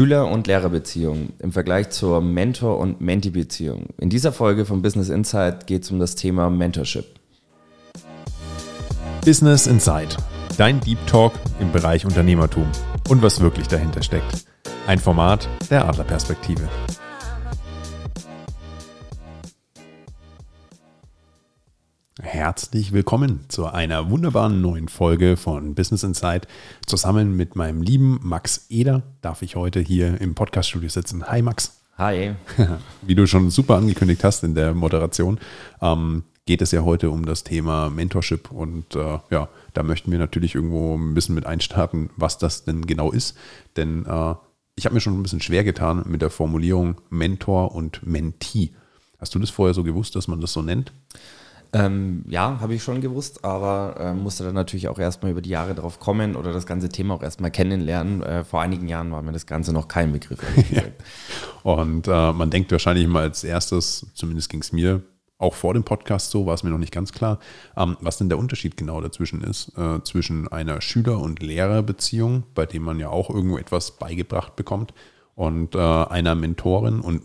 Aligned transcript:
Schüler- 0.00 0.28
und 0.28 0.46
Lehrerbeziehung 0.46 1.34
im 1.40 1.52
Vergleich 1.52 1.90
zur 1.90 2.22
Mentor- 2.22 2.78
und 2.78 3.02
Mentee-Beziehung. 3.02 3.88
In 3.98 4.08
dieser 4.08 4.32
Folge 4.32 4.64
von 4.64 4.80
Business 4.80 5.10
Insight 5.10 5.66
geht 5.66 5.82
es 5.82 5.90
um 5.90 5.98
das 5.98 6.14
Thema 6.14 6.48
Mentorship. 6.48 7.04
Business 9.22 9.66
Insight, 9.66 10.16
dein 10.56 10.80
Deep 10.80 11.06
Talk 11.06 11.34
im 11.60 11.70
Bereich 11.70 12.06
Unternehmertum 12.06 12.66
und 13.10 13.20
was 13.20 13.42
wirklich 13.42 13.68
dahinter 13.68 14.02
steckt. 14.02 14.46
Ein 14.86 14.98
Format 14.98 15.46
der 15.70 15.86
Adlerperspektive. 15.86 16.66
Herzlich 22.22 22.92
willkommen 22.92 23.40
zu 23.48 23.66
einer 23.66 24.10
wunderbaren 24.10 24.60
neuen 24.60 24.88
Folge 24.88 25.38
von 25.38 25.74
Business 25.74 26.02
Insight. 26.02 26.46
Zusammen 26.84 27.34
mit 27.34 27.56
meinem 27.56 27.80
lieben 27.80 28.20
Max 28.22 28.66
Eder 28.68 29.02
darf 29.22 29.40
ich 29.40 29.56
heute 29.56 29.80
hier 29.80 30.20
im 30.20 30.34
Podcaststudio 30.34 30.90
sitzen. 30.90 31.26
Hi 31.28 31.40
Max. 31.40 31.80
Hi. 31.96 32.34
Wie 33.02 33.14
du 33.14 33.26
schon 33.26 33.48
super 33.48 33.76
angekündigt 33.76 34.22
hast 34.22 34.44
in 34.44 34.54
der 34.54 34.74
Moderation, 34.74 35.38
ähm, 35.80 36.24
geht 36.44 36.60
es 36.60 36.72
ja 36.72 36.82
heute 36.82 37.10
um 37.10 37.24
das 37.24 37.42
Thema 37.42 37.88
Mentorship 37.88 38.50
und 38.50 38.94
äh, 38.96 39.18
ja, 39.30 39.48
da 39.72 39.82
möchten 39.82 40.10
wir 40.10 40.18
natürlich 40.18 40.54
irgendwo 40.54 40.96
ein 40.96 41.14
bisschen 41.14 41.34
mit 41.34 41.46
einstarten, 41.46 42.10
was 42.16 42.36
das 42.36 42.64
denn 42.64 42.86
genau 42.86 43.12
ist. 43.12 43.34
Denn 43.76 44.04
äh, 44.04 44.34
ich 44.76 44.84
habe 44.84 44.94
mir 44.94 45.00
schon 45.00 45.18
ein 45.18 45.22
bisschen 45.22 45.40
schwer 45.40 45.64
getan 45.64 46.04
mit 46.06 46.20
der 46.20 46.30
Formulierung 46.30 47.00
Mentor 47.08 47.74
und 47.74 48.06
Mentee. 48.06 48.74
Hast 49.18 49.34
du 49.34 49.38
das 49.38 49.50
vorher 49.50 49.74
so 49.74 49.84
gewusst, 49.84 50.16
dass 50.16 50.28
man 50.28 50.42
das 50.42 50.52
so 50.52 50.60
nennt? 50.60 50.92
Ähm, 51.72 52.24
ja, 52.28 52.58
habe 52.60 52.74
ich 52.74 52.82
schon 52.82 53.00
gewusst, 53.00 53.44
aber 53.44 53.94
äh, 54.00 54.12
musste 54.12 54.42
dann 54.42 54.54
natürlich 54.54 54.88
auch 54.88 54.98
erstmal 54.98 55.30
über 55.30 55.40
die 55.40 55.50
Jahre 55.50 55.74
drauf 55.74 56.00
kommen 56.00 56.34
oder 56.34 56.52
das 56.52 56.66
ganze 56.66 56.88
Thema 56.88 57.14
auch 57.14 57.22
erstmal 57.22 57.52
kennenlernen. 57.52 58.22
Äh, 58.22 58.44
vor 58.44 58.60
einigen 58.60 58.88
Jahren 58.88 59.12
war 59.12 59.22
mir 59.22 59.32
das 59.32 59.46
Ganze 59.46 59.72
noch 59.72 59.86
kein 59.86 60.12
Begriff. 60.12 60.40
ja. 60.70 60.82
Und 61.62 62.08
äh, 62.08 62.32
man 62.32 62.50
denkt 62.50 62.72
wahrscheinlich 62.72 63.06
mal 63.06 63.22
als 63.22 63.44
erstes, 63.44 64.06
zumindest 64.14 64.48
ging 64.48 64.62
es 64.62 64.72
mir 64.72 65.02
auch 65.38 65.54
vor 65.54 65.74
dem 65.74 65.84
Podcast 65.84 66.30
so, 66.30 66.44
war 66.44 66.54
es 66.54 66.64
mir 66.64 66.70
noch 66.70 66.78
nicht 66.78 66.92
ganz 66.92 67.12
klar, 67.12 67.38
ähm, 67.76 67.96
was 68.00 68.18
denn 68.18 68.28
der 68.28 68.38
Unterschied 68.38 68.76
genau 68.76 69.00
dazwischen 69.00 69.42
ist, 69.42 69.72
äh, 69.78 70.02
zwischen 70.02 70.48
einer 70.48 70.80
Schüler- 70.80 71.20
und 71.20 71.40
Lehrerbeziehung, 71.40 72.44
bei 72.54 72.66
dem 72.66 72.82
man 72.82 72.98
ja 72.98 73.08
auch 73.08 73.30
irgendwo 73.30 73.58
etwas 73.58 73.92
beigebracht 73.92 74.56
bekommt, 74.56 74.92
und 75.36 75.74
äh, 75.74 75.78
einer 75.78 76.34
Mentorin- 76.34 77.00
und 77.00 77.24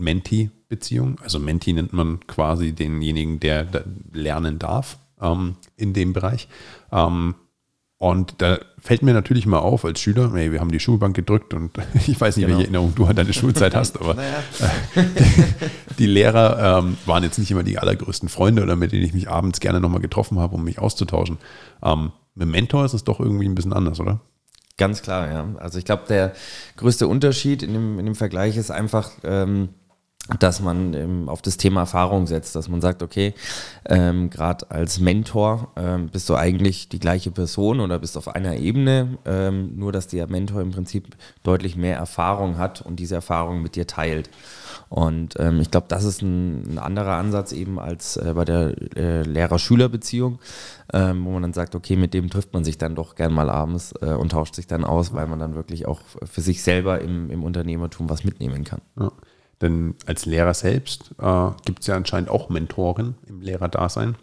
Mentee-Beziehung. 0.69 1.19
Also 1.21 1.39
Mentee 1.39 1.73
nennt 1.73 1.93
man 1.93 2.19
quasi 2.27 2.73
denjenigen, 2.73 3.39
der, 3.39 3.67
lernen 4.13 4.59
darf 4.59 4.97
ähm, 5.21 5.55
in 5.77 5.93
dem 5.93 6.13
Bereich. 6.13 6.47
Ähm, 6.91 7.35
und 7.97 8.41
da 8.41 8.59
fällt 8.77 9.03
mir 9.03 9.13
natürlich 9.13 9.45
mal 9.45 9.59
auf 9.59 9.85
als 9.85 10.01
Schüler, 10.01 10.31
hey, 10.33 10.51
wir 10.51 10.59
haben 10.59 10.71
die 10.71 10.81
Schulbank 10.81 11.15
gedrückt 11.15 11.53
und 11.53 11.71
ich 12.07 12.19
weiß 12.19 12.35
nicht, 12.35 12.45
genau. 12.45 12.57
welche 12.57 12.67
Erinnerung 12.67 12.93
du 12.93 13.05
an 13.05 13.15
deine 13.15 13.33
Schulzeit 13.33 13.73
hast, 13.73 13.99
aber 13.99 14.13
naja. 14.15 14.43
die, 14.95 15.93
die, 15.99 16.05
Lehrer 16.05 16.79
ähm, 16.79 16.97
waren 17.05 17.23
jetzt 17.23 17.39
nicht 17.39 17.51
immer 17.51 17.63
die 17.63 17.79
allergrößten 17.79 18.27
Freunde 18.27 18.63
oder 18.63 18.75
mit 18.75 18.91
denen 18.91 19.03
ich 19.03 19.13
mich 19.13 19.29
abends 19.29 19.59
gerne 19.59 19.79
nochmal 19.79 20.01
getroffen 20.01 20.39
habe, 20.39 20.55
um 20.55 20.63
mich 20.63 20.79
auszutauschen. 20.79 21.37
Ähm, 21.81 22.11
mit 22.35 22.49
Mentor 22.49 22.83
ist 22.83 22.93
es 22.93 23.05
doch 23.05 23.21
irgendwie 23.21 23.47
ein 23.47 23.55
bisschen 23.55 23.73
anders, 23.73 24.01
oder? 24.01 24.19
Ganz 24.77 25.01
klar, 25.01 25.31
ja. 25.31 25.47
Also 25.57 25.79
ich 25.79 25.85
glaube, 25.85 26.03
der 26.09 26.33
größte 26.75 27.07
Unterschied 27.07 27.63
in 27.63 27.71
dem, 27.71 27.97
in 27.97 28.05
dem 28.05 28.15
Vergleich 28.15 28.57
ist 28.57 28.71
einfach, 28.71 29.11
ähm, 29.23 29.69
dass 30.39 30.59
man 30.59 30.93
ähm, 30.95 31.29
auf 31.29 31.43
das 31.43 31.57
Thema 31.57 31.81
Erfahrung 31.81 32.25
setzt, 32.25 32.55
dass 32.55 32.67
man 32.67 32.81
sagt, 32.81 33.03
okay, 33.03 33.35
ähm, 33.87 34.31
gerade 34.31 34.71
als 34.71 34.99
Mentor 34.99 35.71
ähm, 35.75 36.09
bist 36.09 36.27
du 36.29 36.35
eigentlich 36.35 36.89
die 36.89 36.99
gleiche 36.99 37.29
Person 37.29 37.79
oder 37.79 37.99
bist 37.99 38.17
auf 38.17 38.27
einer 38.27 38.55
Ebene, 38.55 39.19
ähm, 39.25 39.77
nur 39.77 39.91
dass 39.91 40.07
der 40.07 40.27
Mentor 40.27 40.61
im 40.61 40.71
Prinzip 40.71 41.15
deutlich 41.43 41.75
mehr 41.75 41.97
Erfahrung 41.97 42.57
hat 42.57 42.81
und 42.81 42.95
diese 42.95 43.15
Erfahrung 43.15 43.61
mit 43.61 43.75
dir 43.75 43.85
teilt. 43.85 44.31
Und 44.89 45.35
ähm, 45.39 45.59
ich 45.61 45.69
glaube, 45.69 45.87
das 45.89 46.03
ist 46.03 46.21
ein, 46.21 46.73
ein, 46.73 46.79
anderer 46.79 47.17
Ansatz 47.17 47.51
eben 47.51 47.79
als 47.79 48.17
äh, 48.17 48.33
bei 48.35 48.45
der 48.45 48.73
äh, 48.95 49.21
Lehrer-Schüler-Beziehung, 49.23 50.39
ähm, 50.93 51.25
wo 51.25 51.31
man 51.31 51.43
dann 51.43 51.53
sagt, 51.53 51.75
okay, 51.75 51.95
mit 51.95 52.13
dem 52.13 52.29
trifft 52.29 52.53
man 52.53 52.63
sich 52.63 52.77
dann 52.77 52.95
doch 52.95 53.15
gern 53.15 53.33
mal 53.33 53.49
abends 53.49 53.93
äh, 54.01 54.13
und 54.13 54.31
tauscht 54.31 54.55
sich 54.55 54.67
dann 54.67 54.83
aus, 54.83 55.13
weil 55.13 55.27
man 55.27 55.39
dann 55.39 55.55
wirklich 55.55 55.87
auch 55.87 56.01
für 56.23 56.41
sich 56.41 56.63
selber 56.63 57.01
im, 57.01 57.29
im 57.29 57.43
Unternehmertum 57.43 58.09
was 58.09 58.23
mitnehmen 58.23 58.63
kann. 58.63 58.81
Ja. 58.99 59.11
Denn 59.61 59.95
als 60.05 60.25
Lehrer 60.25 60.53
selbst 60.53 61.11
äh, 61.19 61.49
gibt 61.65 61.81
es 61.81 61.87
ja 61.87 61.95
anscheinend 61.95 62.29
auch 62.29 62.49
Mentoren 62.49 63.15
im 63.27 63.41
Lehrerdasein. 63.41 64.15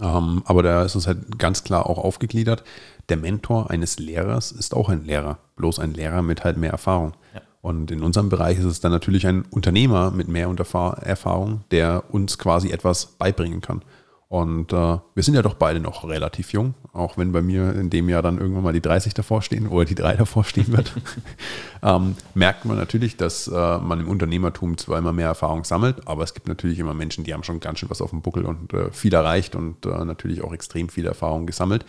Ähm, 0.00 0.42
aber 0.44 0.62
da 0.62 0.82
ist 0.82 0.94
es 0.94 1.06
halt 1.06 1.38
ganz 1.38 1.64
klar 1.64 1.86
auch 1.86 1.98
aufgegliedert. 1.98 2.64
Der 3.08 3.16
Mentor 3.16 3.70
eines 3.70 3.98
Lehrers 3.98 4.52
ist 4.52 4.74
auch 4.74 4.88
ein 4.88 5.04
Lehrer, 5.04 5.38
bloß 5.56 5.78
ein 5.78 5.94
Lehrer 5.94 6.22
mit 6.22 6.44
halt 6.44 6.56
mehr 6.56 6.72
Erfahrung. 6.72 7.12
Ja. 7.34 7.42
Und 7.62 7.90
in 7.90 8.02
unserem 8.02 8.28
Bereich 8.28 8.58
ist 8.58 8.64
es 8.64 8.80
dann 8.80 8.92
natürlich 8.92 9.26
ein 9.26 9.44
Unternehmer 9.50 10.10
mit 10.10 10.28
mehr 10.28 10.48
Erfahrung, 10.48 11.64
der 11.70 12.04
uns 12.10 12.38
quasi 12.38 12.70
etwas 12.70 13.06
beibringen 13.06 13.60
kann. 13.60 13.82
Und 14.28 14.72
äh, 14.72 14.76
wir 14.76 15.22
sind 15.22 15.34
ja 15.34 15.42
doch 15.42 15.54
beide 15.54 15.78
noch 15.78 16.02
relativ 16.02 16.52
jung, 16.52 16.74
auch 16.92 17.16
wenn 17.16 17.30
bei 17.30 17.42
mir 17.42 17.74
in 17.74 17.90
dem 17.90 18.08
Jahr 18.08 18.22
dann 18.22 18.38
irgendwann 18.38 18.64
mal 18.64 18.72
die 18.72 18.80
30 18.80 19.14
davor 19.14 19.40
stehen 19.40 19.68
oder 19.68 19.84
die 19.84 19.94
3 19.94 20.16
davor 20.16 20.42
stehen 20.42 20.76
wird, 20.76 20.92
ähm, 21.82 22.16
merkt 22.34 22.64
man 22.64 22.76
natürlich, 22.76 23.16
dass 23.16 23.46
äh, 23.46 23.78
man 23.78 24.00
im 24.00 24.08
Unternehmertum 24.08 24.78
zwar 24.78 24.98
immer 24.98 25.12
mehr 25.12 25.28
Erfahrung 25.28 25.62
sammelt, 25.62 26.08
aber 26.08 26.24
es 26.24 26.34
gibt 26.34 26.48
natürlich 26.48 26.80
immer 26.80 26.92
Menschen, 26.92 27.22
die 27.22 27.34
haben 27.34 27.44
schon 27.44 27.60
ganz 27.60 27.78
schön 27.78 27.90
was 27.90 28.02
auf 28.02 28.10
dem 28.10 28.22
Buckel 28.22 28.46
und 28.46 28.72
äh, 28.72 28.90
viel 28.90 29.14
erreicht 29.14 29.54
und 29.54 29.86
äh, 29.86 30.04
natürlich 30.04 30.42
auch 30.42 30.52
extrem 30.52 30.88
viel 30.88 31.06
Erfahrung 31.06 31.46
gesammelt. 31.46 31.84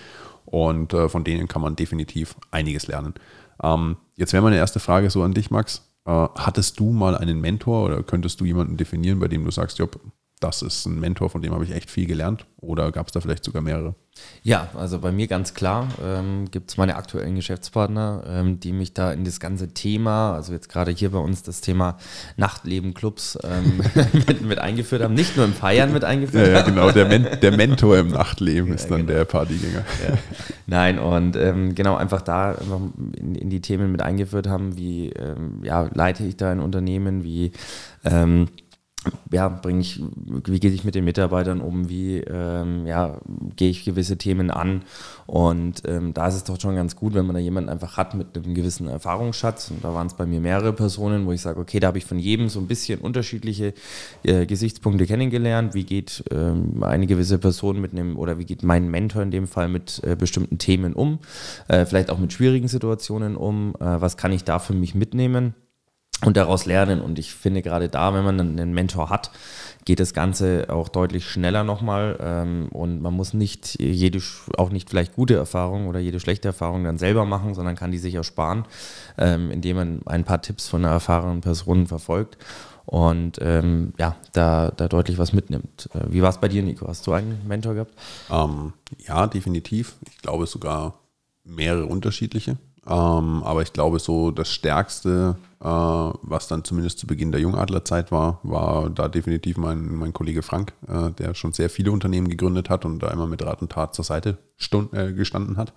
Und 0.46 0.94
äh, 0.94 1.10
von 1.10 1.24
denen 1.24 1.48
kann 1.48 1.62
man 1.62 1.76
definitiv 1.76 2.36
einiges 2.52 2.88
lernen. 2.88 3.16
Ähm, 3.62 3.98
jetzt 4.16 4.32
wäre 4.32 4.44
meine 4.44 4.56
erste 4.56 4.80
Frage 4.80 5.10
so 5.10 5.24
an 5.24 5.34
dich, 5.34 5.52
Max. 5.52 5.90
Äh, 6.06 6.12
hattest 6.36 6.80
du 6.80 6.92
mal 6.92 7.18
einen 7.18 7.42
Mentor 7.42 7.86
oder 7.86 8.04
könntest 8.04 8.40
du 8.40 8.46
jemanden 8.46 8.78
definieren, 8.78 9.20
bei 9.20 9.28
dem 9.28 9.44
du 9.44 9.52
sagst, 9.52 9.80
Job, 9.80 10.00
das 10.40 10.62
ist 10.62 10.86
ein 10.86 11.00
Mentor, 11.00 11.30
von 11.30 11.42
dem 11.42 11.54
habe 11.54 11.64
ich 11.64 11.72
echt 11.72 11.90
viel 11.90 12.06
gelernt? 12.06 12.46
Oder 12.58 12.92
gab 12.92 13.08
es 13.08 13.14
da 13.14 13.22
vielleicht 13.22 13.44
sogar 13.44 13.62
mehrere? 13.62 13.96
Ja, 14.44 14.70
also 14.76 15.00
bei 15.00 15.12
mir 15.12 15.28
ganz 15.28 15.54
klar 15.54 15.90
ähm, 16.04 16.50
gibt 16.50 16.72
es 16.72 16.78
meine 16.78 16.96
aktuellen 16.96 17.36
Geschäftspartner, 17.36 18.24
ähm, 18.28 18.60
die 18.60 18.72
mich 18.72 18.94
da 18.94 19.12
in 19.12 19.26
das 19.26 19.40
ganze 19.40 19.74
Thema, 19.74 20.34
also 20.34 20.54
jetzt 20.54 20.70
gerade 20.70 20.92
hier 20.92 21.12
bei 21.12 21.20
uns 21.20 21.44
das 21.44 21.62
Thema 21.62 21.98
Nachtleben, 22.36 22.94
Clubs 22.94 23.38
ähm, 23.44 23.82
mit, 24.28 24.42
mit, 24.42 24.60
eingeführt 24.60 25.04
haben. 25.04 25.14
Nicht 25.14 25.38
nur 25.38 25.46
im 25.46 25.54
Feiern 25.54 25.92
mit 25.92 26.04
eingeführt 26.04 26.48
ja, 26.48 26.54
ja, 26.54 26.62
genau. 26.62 26.92
Der, 26.92 27.08
Men 27.08 27.40
der 27.42 27.56
Mentor 27.56 27.98
im 27.98 28.10
Nachtleben 28.10 28.74
ist 28.76 28.90
dann 28.90 29.06
genau. 29.06 29.14
der 29.14 29.26
Partygänger. 29.26 29.86
Ja. 30.08 30.18
Nein, 30.66 31.00
und 31.00 31.36
ähm, 31.36 31.76
genau 31.76 31.96
einfach 31.96 32.22
da 32.22 32.52
einfach 32.52 32.80
in, 33.18 33.36
in, 33.36 33.50
die 33.50 33.62
Themen 33.62 33.92
mit 33.92 34.02
eingeführt 34.02 34.48
haben, 34.48 34.78
wie 34.78 35.10
ähm, 35.10 35.62
ja, 35.64 35.90
leite 35.94 36.24
ich 36.24 36.38
da 36.38 36.52
ein 36.52 36.60
Unternehmen, 36.60 37.24
wie 37.24 37.52
ähm, 38.04 38.48
ja, 39.32 39.48
bringe 39.50 39.82
ich, 39.82 40.02
wie 40.46 40.60
gehe 40.60 40.72
ich 40.72 40.84
mit 40.84 40.96
den 40.96 41.06
Mitarbeitern 41.06 41.62
um, 41.62 41.90
wie 41.90 42.18
ähm, 42.18 42.86
ja, 42.86 43.20
gehe 43.56 43.70
ich 43.70 43.86
gewisse 43.86 44.18
Themen 44.18 44.52
an. 44.52 44.84
Und 45.26 45.84
ähm, 45.86 46.14
da 46.14 46.28
ist 46.28 46.36
es 46.36 46.44
doch 46.46 46.60
schon 46.60 46.76
ganz 46.76 46.96
gut, 46.96 47.14
wenn 47.14 47.26
man 47.26 47.36
da 47.36 47.40
jemanden 47.40 47.70
einfach 47.70 47.98
hat 47.98 48.16
mit 48.16 48.38
einem 48.38 48.54
gewissen 48.54 48.88
Erfahrungsschatz. 48.88 49.72
Und 49.72 49.84
da 49.84 49.94
waren 49.94 50.08
es 50.08 50.14
bei 50.14 50.26
mir 50.26 50.40
mehrere 50.40 50.74
Personen, 50.74 51.26
wo 51.26 51.32
ich 51.32 51.42
sage, 51.42 51.60
okay, 51.60 51.80
da 51.80 51.88
habe 51.88 51.98
ich 51.98 52.06
von 52.06 52.20
jedem 52.20 52.50
so 52.50 52.60
ein 52.60 52.68
bisschen 52.68 53.00
unterschiedliche 53.00 53.74
äh, 54.24 54.46
Gesichtspunkte 54.46 55.06
kennengelernt. 55.06 55.74
Wie 55.74 55.84
geht 55.84 56.24
ähm, 56.32 56.84
eine 56.84 57.08
gewisse 57.08 57.38
Person 57.38 57.82
mit 57.82 57.92
einem, 57.92 58.18
oder 58.18 58.40
wie 58.40 58.46
geht 58.46 58.64
mein 58.64 58.90
Mentor 58.90 59.22
in 59.22 59.32
dem 59.32 59.48
Fall 59.48 59.68
mit 59.68 60.02
äh, 60.04 60.16
bestimmten 60.16 60.58
Themen 60.58 60.94
um, 60.94 61.20
äh, 61.68 61.86
vielleicht 61.86 62.10
auch 62.10 62.20
mit 62.20 62.34
schwierigen 62.34 62.68
Situationen 62.68 63.36
um, 63.36 63.76
äh, 63.80 64.02
was 64.02 64.18
kann 64.18 64.32
ich 64.32 64.44
da 64.44 64.60
für 64.60 64.74
mich 64.74 64.96
mitnehmen? 64.96 65.54
Und 66.26 66.38
daraus 66.38 66.66
lernen. 66.66 67.02
Und 67.02 67.20
ich 67.20 67.34
finde 67.34 67.62
gerade 67.62 67.90
da, 67.90 68.14
wenn 68.14 68.24
man 68.24 68.40
einen 68.40 68.74
Mentor 68.74 69.10
hat, 69.10 69.32
geht 69.86 70.00
das 70.00 70.14
Ganze 70.14 70.66
auch 70.70 70.90
deutlich 70.90 71.30
schneller 71.30 71.64
nochmal 71.64 72.18
ähm, 72.22 72.68
und 72.72 73.02
man 73.02 73.14
muss 73.14 73.34
nicht 73.34 73.80
jede, 73.80 74.20
auch 74.58 74.70
nicht 74.70 74.90
vielleicht 74.90 75.16
gute 75.16 75.36
Erfahrung 75.36 75.88
oder 75.88 76.00
jede 76.00 76.20
schlechte 76.20 76.50
Erfahrung 76.50 76.84
dann 76.84 76.98
selber 76.98 77.24
machen, 77.24 77.54
sondern 77.54 77.76
kann 77.76 77.92
die 77.92 77.98
sich 77.98 78.16
ersparen, 78.16 78.66
ähm, 79.18 79.50
indem 79.50 79.78
man 79.78 80.02
ein 80.06 80.26
paar 80.26 80.42
Tipps 80.42 80.68
von 80.68 80.84
einer 80.84 80.94
erfahrenen 80.94 81.40
Person 81.40 81.88
verfolgt 81.88 82.38
und 82.88 83.38
ähm, 83.42 83.94
ja, 83.98 84.16
da, 84.32 84.72
da 84.72 84.88
deutlich 84.88 85.18
was 85.18 85.34
mitnimmt. 85.34 85.90
Äh, 85.94 86.06
wie 86.10 86.22
war 86.22 86.30
es 86.30 86.38
bei 86.40 86.48
dir, 86.48 86.64
Nico? 86.64 86.88
Hast 86.88 87.06
du 87.06 87.12
einen 87.12 87.46
Mentor 87.46 87.74
gehabt? 87.74 87.94
Ähm, 88.30 88.74
ja, 89.06 89.28
definitiv. 89.28 89.96
Ich 90.10 90.18
glaube 90.20 90.48
sogar 90.48 91.00
mehrere 91.44 91.86
unterschiedliche. 91.86 92.58
Ähm, 92.90 93.44
aber 93.44 93.62
ich 93.62 93.74
glaube, 93.74 94.00
so 94.00 94.32
das 94.32 94.50
Stärkste, 94.50 95.36
äh, 95.60 95.66
was 95.66 96.48
dann 96.48 96.64
zumindest 96.64 97.00
zu 97.00 97.08
Beginn 97.08 97.32
der 97.32 97.42
Jungadlerzeit 97.42 98.12
war, 98.12 98.40
war 98.44 98.90
da 98.90 99.10
definitiv 99.10 99.58
mein, 99.58 99.96
mein 99.96 100.14
Kollege 100.14 100.42
Frank, 100.42 100.74
äh, 100.88 101.12
der 101.12 101.34
schon 101.34 101.52
sehr 101.52 101.70
viele 101.70 101.92
Unternehmen 101.92 102.30
gegründet 102.30 102.70
hat 102.70 102.86
und 102.86 103.00
da 103.00 103.10
immer 103.10 103.28
mit 103.28 103.44
Rat 103.44 103.62
und 103.62 103.72
Tat 103.72 103.94
zur 103.94 104.06
Seite 104.06 104.38
stund, 104.56 104.94
äh, 104.94 105.12
gestanden 105.12 105.58
hat. 105.58 105.74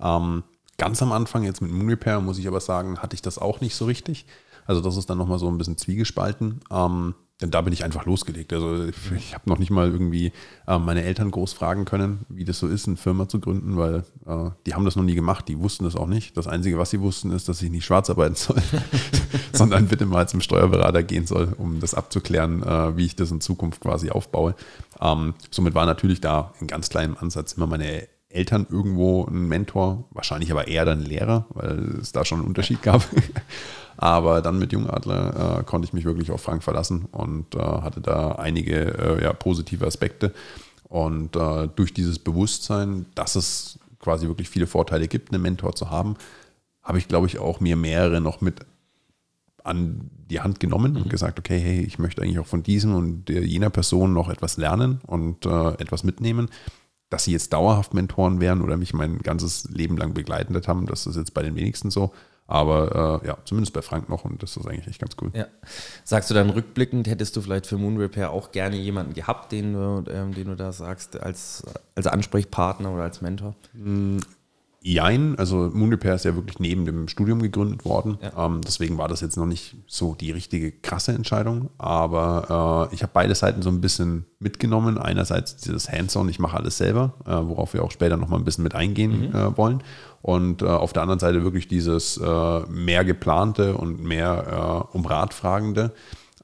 Ähm, 0.00 0.42
ganz 0.76 1.00
am 1.02 1.12
Anfang, 1.12 1.44
jetzt 1.44 1.62
mit 1.62 1.70
Moon 1.70 1.88
Repair, 1.88 2.20
muss 2.20 2.38
ich 2.38 2.46
aber 2.46 2.60
sagen, 2.60 2.98
hatte 2.98 3.14
ich 3.14 3.22
das 3.22 3.38
auch 3.38 3.60
nicht 3.60 3.74
so 3.74 3.86
richtig. 3.86 4.26
Also 4.66 4.82
das 4.82 4.96
ist 4.96 5.08
dann 5.08 5.18
nochmal 5.18 5.38
so 5.38 5.48
ein 5.48 5.56
bisschen 5.56 5.78
zwiegespalten. 5.78 6.60
Ähm, 6.70 7.14
denn 7.40 7.50
da 7.50 7.60
bin 7.60 7.72
ich 7.72 7.84
einfach 7.84 8.04
losgelegt. 8.04 8.52
Also 8.52 8.86
ich, 9.16 9.34
habe 9.34 9.48
noch 9.48 9.58
nicht 9.58 9.70
mal 9.70 9.90
irgendwie 9.90 10.32
äh, 10.66 10.78
meine 10.78 11.02
Eltern 11.02 11.30
groß 11.30 11.52
fragen 11.52 11.84
können, 11.84 12.20
wie 12.28 12.44
das 12.44 12.58
so 12.58 12.68
ist, 12.68 12.86
eine 12.86 12.96
Firma 12.96 13.28
zu 13.28 13.40
gründen, 13.40 13.76
weil 13.76 14.04
äh, 14.26 14.50
die 14.66 14.74
haben 14.74 14.84
das 14.84 14.96
noch 14.96 15.04
nie 15.04 15.14
gemacht, 15.14 15.48
die 15.48 15.58
wussten 15.58 15.84
das 15.84 15.96
auch 15.96 16.06
nicht. 16.06 16.36
Das 16.36 16.46
Einzige, 16.46 16.78
was 16.78 16.90
sie 16.90 17.00
wussten, 17.00 17.30
ist, 17.30 17.48
dass 17.48 17.62
ich 17.62 17.70
nicht 17.70 17.84
schwarz 17.84 18.10
arbeiten 18.10 18.34
soll. 18.34 18.60
sondern 19.52 19.88
bitte 19.88 20.06
mal 20.06 20.28
zum 20.28 20.40
Steuerberater 20.40 21.02
gehen 21.02 21.26
soll, 21.26 21.54
um 21.56 21.80
das 21.80 21.94
abzuklären, 21.94 22.62
äh, 22.62 22.96
wie 22.96 23.06
ich 23.06 23.16
das 23.16 23.30
in 23.30 23.40
Zukunft 23.40 23.80
quasi 23.80 24.10
aufbaue. 24.10 24.54
Ähm, 25.00 25.34
somit 25.50 25.74
war 25.74 25.86
natürlich 25.86 26.20
da 26.20 26.52
in 26.60 26.66
ganz 26.66 26.88
kleinem 26.88 27.16
Ansatz 27.18 27.52
immer 27.54 27.66
meine 27.66 28.08
Eltern 28.30 28.66
irgendwo 28.70 29.26
ein 29.26 29.48
Mentor, 29.48 30.04
wahrscheinlich 30.10 30.50
aber 30.52 30.68
eher 30.68 30.84
dann 30.84 31.02
Lehrer, 31.02 31.46
weil 31.50 31.96
es 32.00 32.12
da 32.12 32.24
schon 32.24 32.38
einen 32.38 32.48
Unterschied 32.48 32.80
gab. 32.82 33.04
aber 33.96 34.40
dann 34.40 34.58
mit 34.58 34.72
Jungadler 34.72 35.58
äh, 35.58 35.64
konnte 35.64 35.86
ich 35.86 35.92
mich 35.92 36.04
wirklich 36.04 36.30
auf 36.30 36.40
Frank 36.40 36.62
verlassen 36.62 37.06
und 37.10 37.54
äh, 37.54 37.58
hatte 37.58 38.00
da 38.00 38.32
einige 38.32 38.96
äh, 38.98 39.22
ja, 39.22 39.32
positive 39.32 39.86
Aspekte. 39.86 40.32
Und 40.84 41.36
äh, 41.36 41.68
durch 41.74 41.92
dieses 41.92 42.18
Bewusstsein, 42.18 43.06
dass 43.14 43.34
es 43.34 43.78
quasi 43.98 44.26
wirklich 44.28 44.48
viele 44.48 44.66
Vorteile 44.66 45.08
gibt, 45.08 45.32
einen 45.32 45.42
Mentor 45.42 45.74
zu 45.74 45.90
haben, 45.90 46.14
habe 46.82 46.98
ich, 46.98 47.08
glaube 47.08 47.26
ich, 47.26 47.38
auch 47.38 47.60
mir 47.60 47.76
mehrere 47.76 48.20
noch 48.20 48.40
mit 48.40 48.60
an 49.62 50.10
die 50.30 50.40
Hand 50.40 50.60
genommen 50.60 50.96
und 50.96 51.06
mhm. 51.06 51.10
gesagt, 51.10 51.38
okay, 51.38 51.58
hey, 51.58 51.80
ich 51.82 51.98
möchte 51.98 52.22
eigentlich 52.22 52.38
auch 52.38 52.46
von 52.46 52.62
diesem 52.62 52.94
und 52.94 53.28
jener 53.28 53.70
Person 53.70 54.12
noch 54.12 54.28
etwas 54.28 54.56
lernen 54.56 55.00
und 55.06 55.44
äh, 55.44 55.72
etwas 55.74 56.04
mitnehmen. 56.04 56.48
Dass 57.10 57.24
sie 57.24 57.32
jetzt 57.32 57.52
dauerhaft 57.52 57.92
Mentoren 57.92 58.40
wären 58.40 58.62
oder 58.62 58.76
mich 58.76 58.94
mein 58.94 59.18
ganzes 59.18 59.64
Leben 59.64 59.96
lang 59.96 60.14
begleitet 60.14 60.68
haben, 60.68 60.86
das 60.86 61.06
ist 61.06 61.16
jetzt 61.16 61.34
bei 61.34 61.42
den 61.42 61.56
wenigsten 61.56 61.90
so. 61.90 62.12
Aber 62.46 63.20
äh, 63.22 63.28
ja, 63.28 63.38
zumindest 63.44 63.72
bei 63.74 63.80
Frank 63.80 64.08
noch 64.08 64.24
und 64.24 64.42
das 64.42 64.56
ist 64.56 64.66
eigentlich 64.66 64.88
echt 64.88 65.00
ganz 65.00 65.14
cool. 65.22 65.30
Ja. 65.34 65.46
Sagst 66.02 66.30
du 66.30 66.34
dann 66.34 66.50
rückblickend, 66.50 67.06
hättest 67.06 67.36
du 67.36 67.42
vielleicht 67.42 67.66
für 67.66 67.78
Moon 67.78 67.96
Repair 67.96 68.32
auch 68.32 68.50
gerne 68.50 68.74
jemanden 68.74 69.14
gehabt, 69.14 69.52
den 69.52 69.74
du, 69.74 70.04
ähm, 70.10 70.34
den 70.34 70.48
du 70.48 70.56
da 70.56 70.72
sagst, 70.72 71.20
als, 71.20 71.62
als 71.94 72.08
Ansprechpartner 72.08 72.92
oder 72.92 73.04
als 73.04 73.20
Mentor? 73.20 73.54
Jein, 74.82 75.38
also 75.38 75.70
Moon 75.74 75.90
Repair 75.90 76.14
ist 76.14 76.24
ja 76.24 76.34
wirklich 76.34 76.58
neben 76.58 76.86
dem 76.86 77.06
Studium 77.06 77.42
gegründet 77.42 77.84
worden. 77.84 78.16
Ja. 78.22 78.46
Ähm, 78.46 78.62
deswegen 78.62 78.96
war 78.96 79.08
das 79.08 79.20
jetzt 79.20 79.36
noch 79.36 79.44
nicht 79.44 79.76
so 79.86 80.14
die 80.14 80.30
richtige 80.30 80.72
krasse 80.72 81.12
Entscheidung. 81.12 81.68
Aber 81.76 82.88
äh, 82.90 82.94
ich 82.94 83.02
habe 83.02 83.10
beide 83.12 83.34
Seiten 83.34 83.60
so 83.60 83.68
ein 83.68 83.82
bisschen 83.82 84.24
mitgenommen. 84.38 84.96
Einerseits 84.96 85.56
dieses 85.56 85.92
Hands-on, 85.92 86.30
ich 86.30 86.38
mache 86.38 86.56
alles 86.56 86.78
selber, 86.78 87.12
äh, 87.26 87.32
worauf 87.32 87.74
wir 87.74 87.84
auch 87.84 87.90
später 87.90 88.16
nochmal 88.16 88.38
ein 88.38 88.44
bisschen 88.44 88.64
mit 88.64 88.74
eingehen 88.74 89.28
mhm. 89.28 89.36
äh, 89.36 89.56
wollen. 89.58 89.82
Und 90.22 90.62
äh, 90.62 90.66
auf 90.66 90.94
der 90.94 91.02
anderen 91.02 91.20
Seite 91.20 91.44
wirklich 91.44 91.68
dieses 91.68 92.16
äh, 92.16 92.60
mehr 92.60 93.04
geplante 93.04 93.76
und 93.76 94.02
mehr 94.02 94.88
äh, 94.92 94.96
um 94.96 95.04
Rat 95.04 95.34
fragende. 95.34 95.92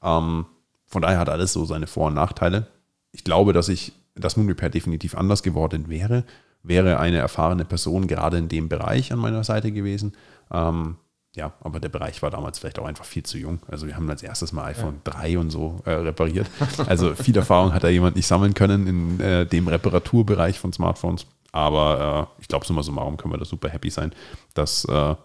Ähm, 0.03 0.45
von 0.85 1.01
daher 1.01 1.17
hat 1.17 1.29
alles 1.29 1.53
so 1.53 1.65
seine 1.65 1.87
Vor- 1.87 2.07
und 2.07 2.13
Nachteile. 2.13 2.67
Ich 3.11 3.23
glaube, 3.23 3.51
dass 3.51 3.67
ich 3.67 3.93
das 4.13 4.37
Moon 4.37 4.47
Repair 4.47 4.69
definitiv 4.69 5.15
anders 5.15 5.41
geworden 5.41 5.89
wäre 5.89 6.23
wäre 6.63 6.99
eine 6.99 7.17
erfahrene 7.17 7.65
Person 7.65 8.07
gerade 8.07 8.37
in 8.37 8.49
dem 8.49 8.69
Bereich 8.69 9.11
an 9.13 9.19
meiner 9.19 9.43
Seite 9.43 9.71
gewesen. 9.71 10.13
Ähm, 10.51 10.97
ja, 11.35 11.53
aber 11.61 11.79
der 11.79 11.89
Bereich 11.89 12.21
war 12.23 12.31
damals 12.31 12.57
vielleicht 12.57 12.79
auch 12.79 12.85
einfach 12.85 13.05
viel 13.05 13.23
zu 13.23 13.37
jung. 13.37 13.59
Also 13.69 13.85
wir 13.85 13.95
haben 13.95 14.09
als 14.09 14.23
erstes 14.23 14.53
mal 14.53 14.65
iPhone 14.65 15.01
ja. 15.05 15.13
3 15.13 15.37
und 15.37 15.51
so 15.51 15.79
äh, 15.85 15.91
repariert. 15.91 16.49
Also 16.87 17.13
viel 17.13 17.37
Erfahrung 17.37 17.73
hat 17.73 17.83
da 17.83 17.89
jemand 17.89 18.15
nicht 18.15 18.25
sammeln 18.25 18.55
können 18.55 18.87
in 18.87 19.19
äh, 19.19 19.45
dem 19.45 19.67
Reparaturbereich 19.67 20.57
von 20.57 20.73
Smartphones. 20.73 21.27
Aber 21.51 22.29
äh, 22.37 22.41
ich 22.41 22.47
glaube, 22.47 22.65
summa 22.65 22.81
summarum 22.81 23.17
können 23.17 23.33
wir 23.33 23.37
da 23.37 23.45
super 23.45 23.69
happy 23.69 23.89
sein, 23.89 24.13
dass 24.55 24.85
äh, 24.85 25.15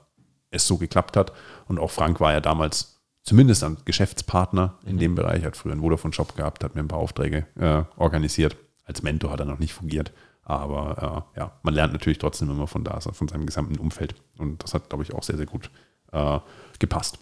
es 0.51 0.67
so 0.67 0.77
geklappt 0.77 1.17
hat. 1.17 1.33
Und 1.67 1.79
auch 1.79 1.91
Frank 1.91 2.21
war 2.21 2.33
ja 2.33 2.41
damals 2.41 3.01
zumindest 3.23 3.65
ein 3.65 3.79
Geschäftspartner 3.85 4.79
in 4.85 4.97
mhm. 4.97 5.01
dem 5.01 5.15
Bereich, 5.15 5.45
hat 5.45 5.57
früher 5.57 5.73
einen 5.73 5.81
Vodafone-Shop 5.81 6.37
gehabt, 6.37 6.63
hat 6.63 6.75
mir 6.75 6.83
ein 6.83 6.89
paar 6.89 6.99
Aufträge 6.99 7.47
äh, 7.59 7.85
organisiert. 7.97 8.57
Als 8.85 9.03
Mentor 9.03 9.31
hat 9.31 9.41
er 9.41 9.47
noch 9.47 9.59
nicht 9.59 9.73
fungiert. 9.73 10.13
Aber 10.45 11.25
äh, 11.37 11.41
ja, 11.41 11.53
man 11.63 11.75
lernt 11.75 11.93
natürlich 11.93 12.19
trotzdem 12.19 12.51
immer 12.51 12.67
von 12.67 12.85
da, 12.85 13.01
von 13.01 13.29
seinem 13.29 13.47
gesamten 13.47 13.79
Umfeld. 13.79 14.15
Und 14.39 14.63
das 14.63 14.75
hat, 14.75 14.89
glaube 14.89 15.05
ich, 15.05 15.15
auch 15.15 15.23
sehr, 15.23 15.37
sehr 15.37 15.47
gut 15.47 15.71
äh, 16.13 16.39
gepasst. 16.79 17.19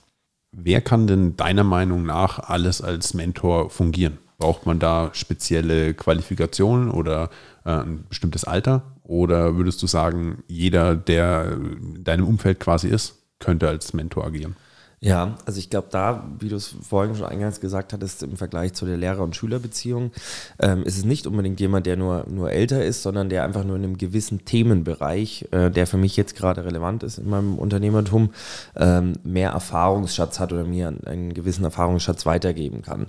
Wer 0.53 0.81
kann 0.81 1.07
denn 1.07 1.37
deiner 1.37 1.65
Meinung 1.65 2.05
nach 2.05 2.39
alles 2.39 2.83
als 2.83 3.15
Mentor 3.15 3.71
fungieren? 3.71 4.19
Braucht 4.39 4.67
man 4.67 4.79
da 4.79 5.11
spezielle 5.13 5.95
Qualifikationen 5.95 6.91
oder 6.91 7.31
äh, 7.65 7.71
ein 7.73 8.07
bestimmtes 8.09 8.45
Alter? 8.45 8.83
Oder 9.03 9.57
würdest 9.57 9.83
du 9.83 9.87
sagen, 9.87 10.43
jeder, 10.49 10.97
der 10.97 11.53
in 11.53 12.03
deinem 12.05 12.27
Umfeld 12.27 12.59
quasi 12.59 12.89
ist, 12.89 13.17
könnte 13.39 13.69
als 13.69 13.93
Mentor 13.93 14.25
agieren? 14.25 14.57
Ja, 15.03 15.39
also 15.47 15.59
ich 15.59 15.71
glaube, 15.71 15.89
da, 15.91 16.27
wie 16.41 16.51
du 16.51 16.57
es 16.57 16.75
vorhin 16.87 17.15
schon 17.15 17.25
eingangs 17.25 17.61
gesagt 17.61 17.95
hattest, 17.95 18.23
im 18.23 18.37
Vergleich 18.37 18.75
zu 18.75 18.85
der 18.85 18.99
Lehrer- 18.99 19.23
und 19.23 19.35
Schülerbeziehung, 19.35 20.11
ähm, 20.59 20.83
ist 20.83 20.99
es 20.99 21.07
nicht 21.07 21.27
unbedingt 21.27 21.59
jemand, 21.59 21.87
der 21.87 21.97
nur, 21.97 22.27
nur 22.29 22.53
älter 22.53 22.85
ist, 22.85 23.03
sondern 23.03 23.31
der 23.31 23.45
einfach 23.45 23.65
nur 23.65 23.77
in 23.77 23.85
einem 23.85 23.97
gewissen 23.97 24.45
Themenbereich, 24.45 25.49
äh, 25.53 25.71
der 25.71 25.87
für 25.87 25.97
mich 25.97 26.19
jetzt 26.19 26.37
gerade 26.37 26.67
relevant 26.67 27.03
ist 27.03 27.17
in 27.17 27.31
meinem 27.31 27.59
Unternehmertum, 27.59 28.29
ähm, 28.77 29.15
mehr 29.25 29.53
Erfahrungsschatz 29.53 30.39
hat 30.39 30.53
oder 30.53 30.65
mir 30.65 30.89
einen, 30.89 31.05
einen 31.07 31.33
gewissen 31.33 31.65
Erfahrungsschatz 31.65 32.27
weitergeben 32.27 32.83
kann. 32.83 33.07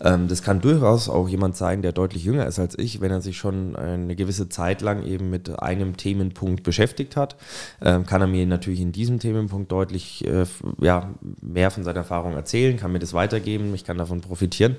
Ähm, 0.00 0.28
das 0.28 0.44
kann 0.44 0.60
durchaus 0.60 1.08
auch 1.08 1.28
jemand 1.28 1.56
sein, 1.56 1.82
der 1.82 1.90
deutlich 1.90 2.22
jünger 2.22 2.46
ist 2.46 2.60
als 2.60 2.78
ich, 2.78 3.00
wenn 3.00 3.10
er 3.10 3.20
sich 3.20 3.36
schon 3.36 3.74
eine 3.74 4.14
gewisse 4.14 4.48
Zeit 4.48 4.80
lang 4.80 5.02
eben 5.02 5.30
mit 5.30 5.58
einem 5.58 5.96
Themenpunkt 5.96 6.62
beschäftigt 6.62 7.16
hat, 7.16 7.34
ähm, 7.80 8.06
kann 8.06 8.20
er 8.20 8.28
mir 8.28 8.46
natürlich 8.46 8.80
in 8.80 8.92
diesem 8.92 9.18
Themenpunkt 9.18 9.72
deutlich, 9.72 10.24
äh, 10.24 10.46
ja, 10.80 11.10
mehr 11.40 11.70
von 11.70 11.84
seiner 11.84 11.98
Erfahrung 11.98 12.34
erzählen, 12.34 12.76
kann 12.76 12.92
mir 12.92 12.98
das 12.98 13.14
weitergeben, 13.14 13.74
ich 13.74 13.84
kann 13.84 13.98
davon 13.98 14.20
profitieren. 14.20 14.76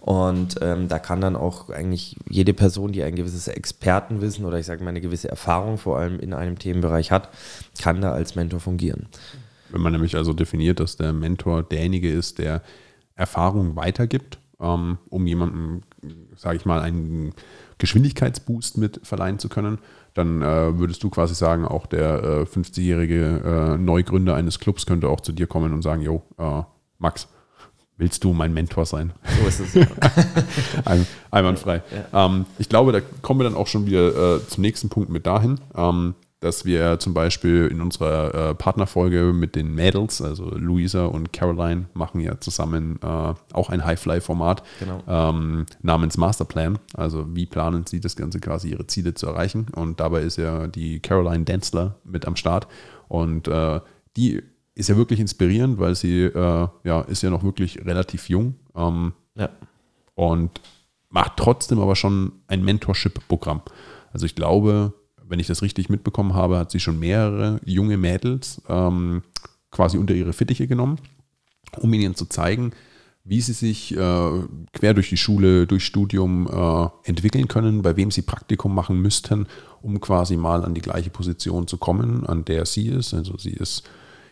Und 0.00 0.56
ähm, 0.60 0.88
da 0.88 0.98
kann 0.98 1.20
dann 1.20 1.36
auch 1.36 1.70
eigentlich 1.70 2.16
jede 2.28 2.54
Person, 2.54 2.92
die 2.92 3.02
ein 3.02 3.14
gewisses 3.14 3.48
Expertenwissen 3.48 4.44
oder 4.44 4.58
ich 4.58 4.66
sage 4.66 4.82
mal 4.82 4.90
eine 4.90 5.00
gewisse 5.00 5.28
Erfahrung 5.28 5.78
vor 5.78 5.98
allem 5.98 6.20
in 6.20 6.34
einem 6.34 6.58
Themenbereich 6.58 7.10
hat, 7.10 7.30
kann 7.80 8.00
da 8.00 8.12
als 8.12 8.34
Mentor 8.34 8.60
fungieren. 8.60 9.06
Wenn 9.70 9.80
man 9.80 9.92
nämlich 9.92 10.16
also 10.16 10.32
definiert, 10.32 10.80
dass 10.80 10.96
der 10.96 11.12
Mentor 11.12 11.62
derjenige 11.62 12.12
ist, 12.12 12.38
der 12.38 12.62
Erfahrung 13.16 13.76
weitergibt, 13.76 14.38
ähm, 14.60 14.98
um 15.08 15.26
jemandem, 15.26 15.82
sage 16.36 16.56
ich 16.56 16.64
mal, 16.64 16.80
einen 16.80 17.32
Geschwindigkeitsboost 17.78 18.78
mit 18.78 19.00
verleihen 19.02 19.38
zu 19.38 19.48
können, 19.48 19.78
dann 20.14 20.42
äh, 20.42 20.78
würdest 20.78 21.02
du 21.02 21.10
quasi 21.10 21.34
sagen, 21.34 21.66
auch 21.66 21.86
der 21.86 22.22
äh, 22.22 22.42
50-jährige 22.42 23.74
äh, 23.74 23.78
Neugründer 23.78 24.36
eines 24.36 24.60
Clubs 24.60 24.86
könnte 24.86 25.08
auch 25.08 25.20
zu 25.20 25.32
dir 25.32 25.46
kommen 25.46 25.72
und 25.72 25.82
sagen, 25.82 26.02
jo, 26.02 26.22
äh, 26.38 26.62
Max, 26.98 27.28
willst 27.96 28.22
du 28.24 28.32
mein 28.32 28.54
Mentor 28.54 28.86
sein? 28.86 29.12
So 29.40 29.48
ist 29.48 29.60
es. 29.60 29.74
Ja. 29.74 29.86
Ein, 30.84 31.06
einwandfrei. 31.30 31.82
Ja. 32.12 32.26
Ähm, 32.26 32.46
ich 32.58 32.68
glaube, 32.68 32.92
da 32.92 33.00
kommen 33.22 33.40
wir 33.40 33.44
dann 33.44 33.56
auch 33.56 33.66
schon 33.66 33.86
wieder 33.86 34.36
äh, 34.36 34.46
zum 34.46 34.62
nächsten 34.62 34.88
Punkt 34.88 35.10
mit 35.10 35.26
dahin. 35.26 35.60
Ähm, 35.76 36.14
dass 36.44 36.66
wir 36.66 36.98
zum 36.98 37.14
Beispiel 37.14 37.68
in 37.68 37.80
unserer 37.80 38.50
äh, 38.50 38.54
Partnerfolge 38.54 39.32
mit 39.32 39.56
den 39.56 39.74
Mädels, 39.74 40.20
also 40.20 40.50
Luisa 40.50 41.06
und 41.06 41.32
Caroline, 41.32 41.86
machen 41.94 42.20
ja 42.20 42.38
zusammen 42.38 42.98
äh, 43.02 43.06
auch 43.06 43.70
ein 43.70 43.82
High-Fly-Format 43.82 44.62
genau. 44.78 45.02
ähm, 45.08 45.64
namens 45.80 46.18
Masterplan. 46.18 46.78
Also 46.92 47.34
wie 47.34 47.46
planen 47.46 47.86
sie 47.86 47.98
das 47.98 48.14
Ganze 48.14 48.40
quasi, 48.40 48.68
ihre 48.68 48.86
Ziele 48.86 49.14
zu 49.14 49.26
erreichen. 49.26 49.68
Und 49.74 50.00
dabei 50.00 50.20
ist 50.20 50.36
ja 50.36 50.66
die 50.66 51.00
Caroline 51.00 51.44
Denzler 51.44 51.96
mit 52.04 52.26
am 52.26 52.36
Start. 52.36 52.68
Und 53.08 53.48
äh, 53.48 53.80
die 54.18 54.42
ist 54.74 54.90
ja 54.90 54.98
wirklich 54.98 55.20
inspirierend, 55.20 55.78
weil 55.78 55.94
sie 55.94 56.24
äh, 56.24 56.68
ja, 56.84 57.00
ist 57.02 57.22
ja 57.22 57.30
noch 57.30 57.42
wirklich 57.42 57.86
relativ 57.86 58.28
jung. 58.28 58.56
Ähm, 58.76 59.14
ja. 59.34 59.48
Und 60.14 60.60
macht 61.08 61.38
trotzdem 61.38 61.80
aber 61.80 61.96
schon 61.96 62.32
ein 62.48 62.62
Mentorship-Programm. 62.62 63.62
Also 64.12 64.26
ich 64.26 64.34
glaube, 64.34 64.92
wenn 65.28 65.40
ich 65.40 65.46
das 65.46 65.62
richtig 65.62 65.88
mitbekommen 65.88 66.34
habe, 66.34 66.58
hat 66.58 66.70
sie 66.70 66.80
schon 66.80 66.98
mehrere 66.98 67.60
junge 67.64 67.96
Mädels 67.96 68.60
ähm, 68.68 69.22
quasi 69.70 69.98
unter 69.98 70.14
ihre 70.14 70.32
Fittiche 70.32 70.66
genommen, 70.66 70.98
um 71.78 71.92
ihnen 71.92 72.14
zu 72.14 72.26
zeigen, 72.26 72.72
wie 73.24 73.40
sie 73.40 73.54
sich 73.54 73.96
äh, 73.96 74.30
quer 74.72 74.94
durch 74.94 75.08
die 75.08 75.16
Schule, 75.16 75.66
durch 75.66 75.84
Studium 75.84 76.46
äh, 76.46 77.08
entwickeln 77.08 77.48
können, 77.48 77.80
bei 77.80 77.96
wem 77.96 78.10
sie 78.10 78.22
Praktikum 78.22 78.74
machen 78.74 79.00
müssten, 79.00 79.46
um 79.80 79.98
quasi 80.00 80.36
mal 80.36 80.62
an 80.62 80.74
die 80.74 80.82
gleiche 80.82 81.10
Position 81.10 81.66
zu 81.66 81.78
kommen, 81.78 82.26
an 82.26 82.44
der 82.44 82.66
sie 82.66 82.88
ist. 82.88 83.14
Also 83.14 83.38
sie 83.38 83.54
ist, 83.54 83.84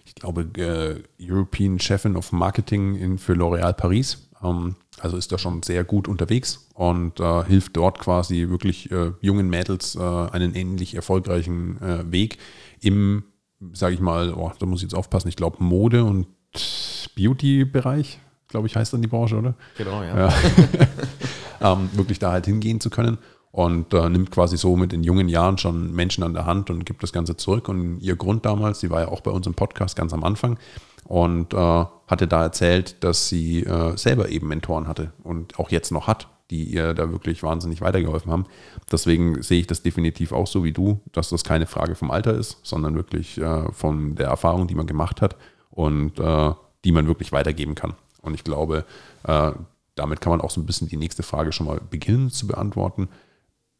ich 0.04 0.14
glaube, 0.14 0.42
äh, 0.58 1.02
European 1.18 1.80
Chefin 1.80 2.16
of 2.16 2.32
Marketing 2.32 2.96
in, 2.96 3.18
für 3.18 3.32
L'Oréal 3.32 3.72
Paris. 3.72 4.28
Ähm, 4.42 4.76
also 5.02 5.16
ist 5.16 5.32
da 5.32 5.38
schon 5.38 5.62
sehr 5.64 5.82
gut 5.82 6.06
unterwegs 6.06 6.68
und 6.74 7.18
äh, 7.18 7.44
hilft 7.44 7.76
dort 7.76 7.98
quasi 7.98 8.48
wirklich 8.48 8.90
äh, 8.92 9.12
jungen 9.20 9.50
Mädels 9.50 9.96
äh, 9.96 10.00
einen 10.00 10.54
ähnlich 10.54 10.94
erfolgreichen 10.94 11.82
äh, 11.82 12.10
Weg 12.12 12.38
im, 12.80 13.24
sage 13.72 13.94
ich 13.94 14.00
mal, 14.00 14.32
oh, 14.32 14.52
da 14.58 14.66
muss 14.66 14.78
ich 14.78 14.84
jetzt 14.84 14.94
aufpassen, 14.94 15.28
ich 15.28 15.36
glaube 15.36 15.62
Mode- 15.62 16.04
und 16.04 16.28
Beauty-Bereich, 17.16 18.20
glaube 18.46 18.68
ich, 18.68 18.76
heißt 18.76 18.92
dann 18.92 19.02
die 19.02 19.08
Branche, 19.08 19.36
oder? 19.36 19.54
Genau, 19.76 20.02
ja. 20.04 20.28
ja. 20.28 20.32
ähm, 21.72 21.90
wirklich 21.94 22.20
da 22.20 22.30
halt 22.30 22.46
hingehen 22.46 22.80
zu 22.80 22.88
können 22.88 23.18
und 23.50 23.92
äh, 23.94 24.08
nimmt 24.08 24.30
quasi 24.30 24.56
so 24.56 24.76
mit 24.76 24.92
in 24.92 25.02
jungen 25.02 25.28
Jahren 25.28 25.58
schon 25.58 25.92
Menschen 25.92 26.22
an 26.22 26.32
der 26.32 26.46
Hand 26.46 26.70
und 26.70 26.86
gibt 26.86 27.02
das 27.02 27.12
Ganze 27.12 27.36
zurück. 27.36 27.68
Und 27.68 27.98
ihr 28.00 28.16
Grund 28.16 28.46
damals, 28.46 28.80
sie 28.80 28.90
war 28.90 29.00
ja 29.00 29.08
auch 29.08 29.20
bei 29.20 29.30
uns 29.30 29.46
im 29.46 29.54
Podcast 29.54 29.96
ganz 29.96 30.12
am 30.12 30.22
Anfang, 30.22 30.58
und 31.04 31.54
äh, 31.54 31.84
hatte 32.06 32.28
da 32.28 32.42
erzählt, 32.42 33.02
dass 33.04 33.28
sie 33.28 33.64
äh, 33.64 33.96
selber 33.96 34.28
eben 34.28 34.48
Mentoren 34.48 34.88
hatte 34.88 35.12
und 35.22 35.58
auch 35.58 35.70
jetzt 35.70 35.92
noch 35.92 36.06
hat, 36.06 36.28
die 36.50 36.64
ihr 36.64 36.94
da 36.94 37.10
wirklich 37.10 37.42
wahnsinnig 37.42 37.80
weitergeholfen 37.80 38.30
haben. 38.30 38.46
Deswegen 38.90 39.42
sehe 39.42 39.60
ich 39.60 39.66
das 39.66 39.82
definitiv 39.82 40.32
auch 40.32 40.46
so 40.46 40.64
wie 40.64 40.72
du, 40.72 41.00
dass 41.12 41.30
das 41.30 41.44
keine 41.44 41.66
Frage 41.66 41.94
vom 41.94 42.10
Alter 42.10 42.34
ist, 42.34 42.58
sondern 42.62 42.94
wirklich 42.94 43.38
äh, 43.38 43.72
von 43.72 44.14
der 44.14 44.28
Erfahrung, 44.28 44.66
die 44.66 44.74
man 44.74 44.86
gemacht 44.86 45.22
hat. 45.22 45.36
Und 45.70 46.18
äh, 46.18 46.52
die 46.84 46.92
man 46.92 47.06
wirklich 47.06 47.32
weitergeben 47.32 47.74
kann. 47.74 47.94
Und 48.20 48.34
ich 48.34 48.44
glaube, 48.44 48.84
äh, 49.24 49.52
damit 49.94 50.20
kann 50.20 50.30
man 50.30 50.40
auch 50.40 50.50
so 50.50 50.60
ein 50.60 50.66
bisschen 50.66 50.88
die 50.88 50.96
nächste 50.96 51.22
Frage 51.22 51.52
schon 51.52 51.66
mal 51.66 51.80
beginnen 51.90 52.30
zu 52.30 52.46
beantworten. 52.46 53.08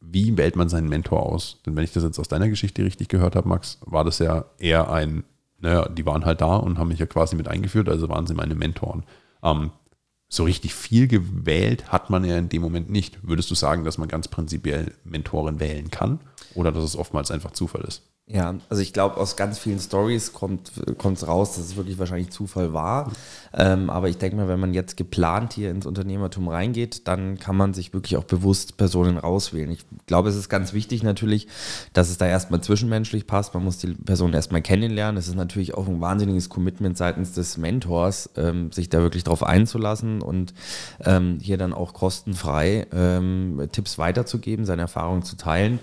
Wie 0.00 0.36
wählt 0.36 0.56
man 0.56 0.68
seinen 0.68 0.88
Mentor 0.88 1.22
aus? 1.22 1.60
Denn 1.64 1.76
wenn 1.76 1.84
ich 1.84 1.92
das 1.92 2.02
jetzt 2.02 2.18
aus 2.18 2.28
deiner 2.28 2.48
Geschichte 2.48 2.84
richtig 2.84 3.08
gehört 3.08 3.36
habe, 3.36 3.48
Max, 3.48 3.78
war 3.86 4.04
das 4.04 4.18
ja 4.18 4.44
eher 4.58 4.90
ein, 4.90 5.24
naja, 5.62 5.88
die 5.88 6.04
waren 6.04 6.24
halt 6.24 6.40
da 6.40 6.56
und 6.56 6.78
haben 6.78 6.88
mich 6.88 6.98
ja 6.98 7.06
quasi 7.06 7.36
mit 7.36 7.48
eingeführt, 7.48 7.88
also 7.88 8.08
waren 8.08 8.26
sie 8.26 8.34
meine 8.34 8.54
Mentoren. 8.54 9.04
Ähm, 9.42 9.70
so 10.28 10.44
richtig 10.44 10.74
viel 10.74 11.08
gewählt 11.08 11.92
hat 11.92 12.10
man 12.10 12.24
ja 12.24 12.36
in 12.38 12.48
dem 12.48 12.62
Moment 12.62 12.90
nicht. 12.90 13.26
Würdest 13.26 13.50
du 13.50 13.54
sagen, 13.54 13.84
dass 13.84 13.98
man 13.98 14.08
ganz 14.08 14.28
prinzipiell 14.28 14.94
Mentoren 15.04 15.60
wählen 15.60 15.90
kann 15.90 16.20
oder 16.54 16.72
dass 16.72 16.84
es 16.84 16.96
oftmals 16.96 17.30
einfach 17.30 17.52
Zufall 17.52 17.82
ist? 17.82 18.02
Ja, 18.28 18.54
also 18.68 18.80
ich 18.80 18.92
glaube, 18.92 19.16
aus 19.16 19.36
ganz 19.36 19.58
vielen 19.58 19.80
Stories 19.80 20.32
kommt 20.32 20.70
es 20.70 21.26
raus, 21.26 21.56
dass 21.56 21.64
es 21.64 21.76
wirklich 21.76 21.98
wahrscheinlich 21.98 22.30
Zufall 22.30 22.72
war. 22.72 23.12
Ähm, 23.52 23.90
aber 23.90 24.08
ich 24.08 24.16
denke 24.16 24.36
mal, 24.36 24.46
wenn 24.46 24.60
man 24.60 24.72
jetzt 24.72 24.96
geplant 24.96 25.52
hier 25.52 25.70
ins 25.70 25.86
Unternehmertum 25.86 26.48
reingeht, 26.48 27.08
dann 27.08 27.38
kann 27.38 27.56
man 27.56 27.74
sich 27.74 27.92
wirklich 27.92 28.16
auch 28.16 28.24
bewusst 28.24 28.76
Personen 28.76 29.18
rauswählen. 29.18 29.72
Ich 29.72 29.84
glaube, 30.06 30.28
es 30.28 30.36
ist 30.36 30.48
ganz 30.48 30.72
wichtig 30.72 31.02
natürlich, 31.02 31.48
dass 31.94 32.10
es 32.10 32.16
da 32.16 32.26
erstmal 32.26 32.60
zwischenmenschlich 32.60 33.26
passt. 33.26 33.54
Man 33.54 33.64
muss 33.64 33.78
die 33.78 33.88
Person 33.88 34.32
erstmal 34.32 34.62
kennenlernen. 34.62 35.18
Es 35.18 35.26
ist 35.26 35.34
natürlich 35.34 35.74
auch 35.74 35.88
ein 35.88 36.00
wahnsinniges 36.00 36.48
Commitment 36.48 36.96
seitens 36.96 37.32
des 37.32 37.58
Mentors, 37.58 38.30
ähm, 38.36 38.70
sich 38.70 38.88
da 38.88 39.00
wirklich 39.00 39.24
drauf 39.24 39.42
einzulassen 39.42 40.22
und 40.22 40.54
ähm, 41.04 41.38
hier 41.42 41.58
dann 41.58 41.74
auch 41.74 41.92
kostenfrei 41.92 42.86
ähm, 42.92 43.68
Tipps 43.72 43.98
weiterzugeben, 43.98 44.64
seine 44.64 44.82
Erfahrungen 44.82 45.22
zu 45.22 45.36
teilen. 45.36 45.80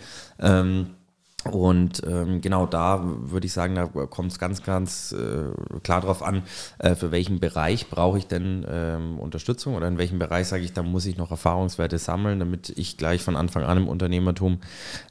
Und 1.46 2.02
ähm, 2.06 2.42
genau 2.42 2.66
da 2.66 3.02
würde 3.04 3.48
ich 3.48 3.54
sagen, 3.54 3.76
da 3.76 3.86
kommt 3.86 4.32
es 4.32 4.40
ganz, 4.40 4.62
ganz 4.62 5.14
äh, 5.14 5.80
klar 5.82 6.02
darauf 6.02 6.22
an, 6.22 6.44
äh, 6.80 6.96
für 6.96 7.12
welchen 7.12 7.40
Bereich 7.40 7.90
brauche 7.90 8.18
ich 8.18 8.28
denn 8.28 8.66
ähm, 8.70 9.20
Unterstützung 9.20 9.76
oder 9.76 9.88
in 9.88 9.98
welchem 9.98 10.20
Bereich 10.20 10.48
sage 10.48 10.64
ich, 10.64 10.74
da 10.74 10.84
muss 10.84 11.06
ich 11.06 11.18
noch 11.18 11.32
Erfahrungswerte 11.32 11.98
sammeln, 11.98 12.40
damit 12.40 12.74
ich 12.76 12.98
gleich 12.98 13.24
von 13.24 13.38
Anfang 13.38 13.64
an 13.64 13.78
im 13.78 13.88
Unternehmertum 13.88 14.60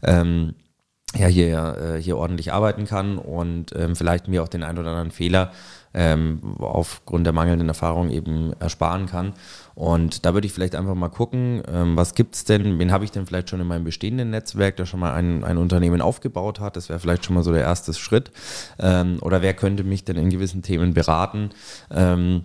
ähm, 0.02 0.54
ja 1.16 1.26
hier, 1.28 1.76
äh, 1.96 2.02
hier 2.02 2.18
ordentlich 2.18 2.52
arbeiten 2.52 2.84
kann 2.84 3.16
und 3.16 3.74
ähm, 3.74 3.96
vielleicht 3.96 4.28
mir 4.28 4.42
auch 4.42 4.48
den 4.48 4.62
einen 4.62 4.78
oder 4.78 4.90
anderen 4.90 5.10
Fehler 5.10 5.52
ähm, 5.94 6.40
aufgrund 6.58 7.26
der 7.26 7.32
mangelnden 7.32 7.68
Erfahrung 7.68 8.10
eben 8.10 8.52
ersparen 8.60 9.06
kann. 9.06 9.32
Und 9.74 10.26
da 10.26 10.34
würde 10.34 10.46
ich 10.46 10.52
vielleicht 10.52 10.74
einfach 10.74 10.94
mal 10.94 11.08
gucken, 11.08 11.62
ähm, 11.72 11.96
was 11.96 12.14
gibt 12.14 12.34
es 12.34 12.44
denn, 12.44 12.78
wen 12.78 12.92
habe 12.92 13.04
ich 13.04 13.12
denn 13.12 13.26
vielleicht 13.26 13.50
schon 13.50 13.60
in 13.60 13.66
meinem 13.66 13.84
bestehenden 13.84 14.30
Netzwerk, 14.30 14.76
der 14.76 14.86
schon 14.86 15.00
mal 15.00 15.14
ein, 15.14 15.44
ein 15.44 15.56
Unternehmen 15.56 16.00
aufgebaut 16.00 16.60
hat. 16.60 16.76
Das 16.76 16.88
wäre 16.88 16.98
vielleicht 16.98 17.24
schon 17.24 17.34
mal 17.34 17.44
so 17.44 17.52
der 17.52 17.62
erste 17.62 17.94
Schritt. 17.94 18.32
Ähm, 18.78 19.18
oder 19.20 19.42
wer 19.42 19.54
könnte 19.54 19.84
mich 19.84 20.04
denn 20.04 20.16
in 20.16 20.30
gewissen 20.30 20.62
Themen 20.62 20.94
beraten? 20.94 21.50
Ähm, 21.90 22.44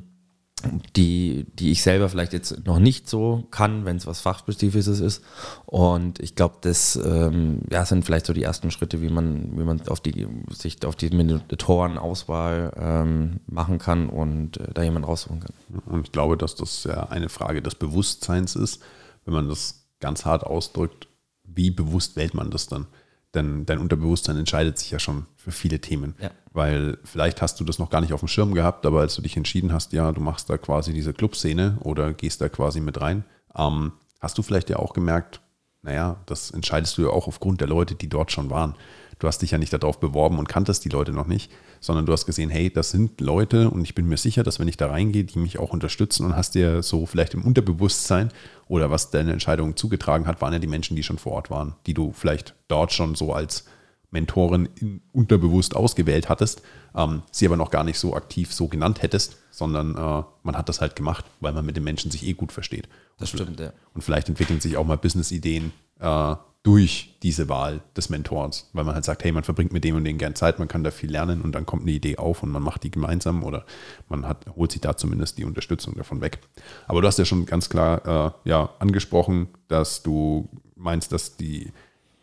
die, 0.96 1.46
die 1.60 1.72
ich 1.72 1.82
selber 1.82 2.10
vielleicht 2.10 2.34
jetzt 2.34 2.66
noch 2.66 2.80
nicht 2.80 3.10
so 3.10 3.44
kann, 3.52 3.86
wenn 3.86 3.98
es 3.98 4.08
was 4.08 4.22
Fachspezifisches 4.22 5.00
ist. 5.00 5.24
Und 5.66 6.20
ich 6.20 6.36
glaube, 6.36 6.58
das 6.62 6.96
ähm, 6.96 7.62
ja, 7.70 7.86
sind 7.86 8.06
vielleicht 8.06 8.26
so 8.26 8.34
die 8.34 8.44
ersten 8.44 8.72
Schritte, 8.72 9.02
wie 9.02 9.10
man, 9.10 9.58
wie 9.58 9.64
man 9.64 9.82
auf 9.88 10.00
die, 10.00 10.28
sich 10.50 10.86
auf 10.86 10.96
die 10.96 11.10
Mentorenauswahl 11.10 12.74
ähm, 12.78 13.40
machen 13.48 13.78
kann 13.80 14.10
und 14.10 14.58
äh, 14.58 14.74
da 14.74 14.84
jemand 14.84 15.08
raussuchen 15.08 15.42
kann. 15.42 15.54
Und 15.86 16.08
ich 16.08 16.12
glaube, 16.12 16.38
dass 16.38 16.56
das 16.56 16.84
ja 16.86 17.10
eine 17.10 17.30
Frage 17.30 17.62
des 17.62 17.76
Bewusstseins 17.76 18.56
ist, 18.56 18.82
wenn 19.26 19.34
man 19.34 19.50
das 19.50 19.88
ganz 20.00 20.26
hart 20.26 20.44
ausdrückt, 20.44 21.08
wie 21.44 21.72
bewusst 21.72 22.16
wählt 22.16 22.34
man 22.34 22.52
das 22.52 22.68
dann? 22.68 22.88
Denn 23.34 23.66
dein 23.66 23.80
Unterbewusstsein 23.80 24.38
entscheidet 24.38 24.78
sich 24.78 24.92
ja 24.92 25.00
schon 25.00 25.26
für 25.36 25.52
viele 25.52 25.80
Themen. 25.80 26.16
Ja. 26.20 26.32
Weil 26.52 27.00
vielleicht 27.04 27.42
hast 27.42 27.60
du 27.60 27.64
das 27.64 27.80
noch 27.80 27.90
gar 27.90 28.02
nicht 28.02 28.14
auf 28.14 28.20
dem 28.20 28.28
Schirm 28.28 28.54
gehabt, 28.54 28.86
aber 28.86 29.02
als 29.02 29.16
du 29.16 29.22
dich 29.22 29.36
entschieden 29.38 29.74
hast, 29.74 29.94
ja, 29.94 30.12
du 30.12 30.22
machst 30.22 30.50
da 30.50 30.58
quasi 30.58 30.94
diese 30.94 31.14
Clubszene 31.14 31.78
oder 31.82 32.14
gehst 32.14 32.42
da 32.42 32.50
quasi 32.50 32.80
mit 32.80 33.02
rein, 33.02 33.26
ähm, 33.56 33.94
hast 34.20 34.38
du 34.38 34.44
vielleicht 34.44 34.70
ja 34.70 34.78
auch 34.78 34.94
gemerkt, 34.94 35.42
naja, 35.82 36.18
das 36.28 36.52
entscheidest 36.52 36.98
du 36.98 37.04
ja 37.04 37.10
auch 37.10 37.28
aufgrund 37.28 37.60
der 37.60 37.68
Leute, 37.68 37.96
die 37.96 38.08
dort 38.08 38.32
schon 38.32 38.50
waren. 38.50 38.76
Du 39.20 39.28
hast 39.28 39.42
dich 39.42 39.52
ja 39.52 39.58
nicht 39.58 39.74
darauf 39.74 40.00
beworben 40.00 40.40
und 40.40 40.48
kanntest 40.48 40.86
die 40.86 40.90
Leute 40.90 41.12
noch 41.12 41.28
nicht, 41.28 41.52
sondern 41.84 42.06
du 42.06 42.14
hast 42.14 42.26
gesehen, 42.26 42.50
hey, 42.50 42.72
das 42.72 42.92
sind 42.92 43.20
Leute 43.20 43.70
und 43.70 43.84
ich 43.84 43.94
bin 43.94 44.08
mir 44.08 44.16
sicher, 44.16 44.42
dass 44.44 44.58
wenn 44.58 44.70
ich 44.70 44.78
da 44.78 44.88
reingehe, 44.88 45.26
die 45.26 45.38
mich 45.38 45.60
auch 45.60 45.74
unterstützen 45.74 46.26
und 46.26 46.34
hast 46.34 46.56
dir 46.56 46.82
so 46.82 47.06
vielleicht 47.06 47.34
im 47.34 47.44
Unterbewusstsein 47.44 48.30
oder 48.70 48.90
was 48.90 49.12
deine 49.12 49.34
Entscheidung 49.34 49.76
zugetragen 49.76 50.26
hat, 50.26 50.42
waren 50.42 50.54
ja 50.54 50.60
die 50.60 50.68
Menschen, 50.68 50.96
die 50.96 51.04
schon 51.04 51.18
vor 51.18 51.34
Ort 51.34 51.50
waren, 51.50 51.76
die 51.86 51.94
du 51.94 52.14
vielleicht 52.14 52.56
dort 52.70 52.94
schon 52.94 53.16
so 53.16 53.34
als 53.34 53.66
Mentoren 54.12 54.70
unterbewusst 55.12 55.76
ausgewählt 55.76 56.30
hattest, 56.30 56.62
ähm, 56.96 57.24
sie 57.32 57.48
aber 57.48 57.58
noch 57.58 57.70
gar 57.70 57.84
nicht 57.84 58.00
so 58.00 58.16
aktiv 58.16 58.54
so 58.54 58.70
genannt 58.70 59.02
hättest, 59.02 59.36
sondern 59.52 59.98
äh, 59.98 60.24
man 60.44 60.56
hat 60.56 60.70
das 60.70 60.80
halt 60.80 60.96
gemacht, 60.96 61.26
weil 61.42 61.52
man 61.52 61.66
mit 61.66 61.76
den 61.76 61.84
Menschen 61.84 62.12
sich 62.12 62.26
eh 62.26 62.34
gut 62.34 62.54
versteht. 62.54 62.88
Das 63.18 63.34
und, 63.34 63.42
stimmt, 63.42 63.60
ja. 63.60 63.74
Und 63.94 64.04
vielleicht 64.04 64.30
entwickeln 64.30 64.62
sich 64.62 64.78
auch 64.78 64.86
mal 64.86 64.98
Business-Ideen 64.98 65.74
äh, 66.00 66.36
durch 66.64 67.16
diese 67.22 67.50
Wahl 67.50 67.82
des 67.96 68.10
Mentors, 68.10 68.70
weil 68.72 68.86
man 68.86 68.96
halt 68.96 69.04
sagt, 69.04 69.24
hey, 69.26 69.34
man 69.34 69.44
verbringt 69.44 69.74
mit 69.74 69.84
dem 69.84 69.98
und 69.98 70.06
dem 70.06 70.18
gern 70.18 70.34
Zeit, 70.34 70.60
man 70.60 70.70
kann 70.70 70.84
da 70.84 70.92
viel 70.92 71.12
lernen 71.12 71.42
und 71.42 71.54
dann 71.54 71.66
kommt 71.66 71.84
eine 71.84 71.92
Idee 71.92 72.18
auf 72.18 72.42
und 72.42 72.52
man 72.52 72.64
macht 72.64 72.84
die 72.84 72.92
gemeinsam 72.92 73.44
oder 73.44 73.66
man 74.08 74.26
hat, 74.26 74.46
holt 74.56 74.72
sich 74.72 74.80
da 74.80 74.96
zumindest 74.96 75.38
die 75.38 75.44
Unterstützung 75.46 75.96
davon 75.96 76.22
weg. 76.22 76.40
Aber 76.88 77.02
du 77.02 77.08
hast 77.08 77.20
ja 77.20 77.26
schon 77.26 77.46
ganz 77.46 77.70
klar 77.70 78.34
äh, 78.46 78.50
ja, 78.50 78.70
angesprochen, 78.80 79.50
dass 79.68 80.04
du 80.04 80.48
meinst, 80.76 81.12
dass 81.12 81.36
die 81.36 81.72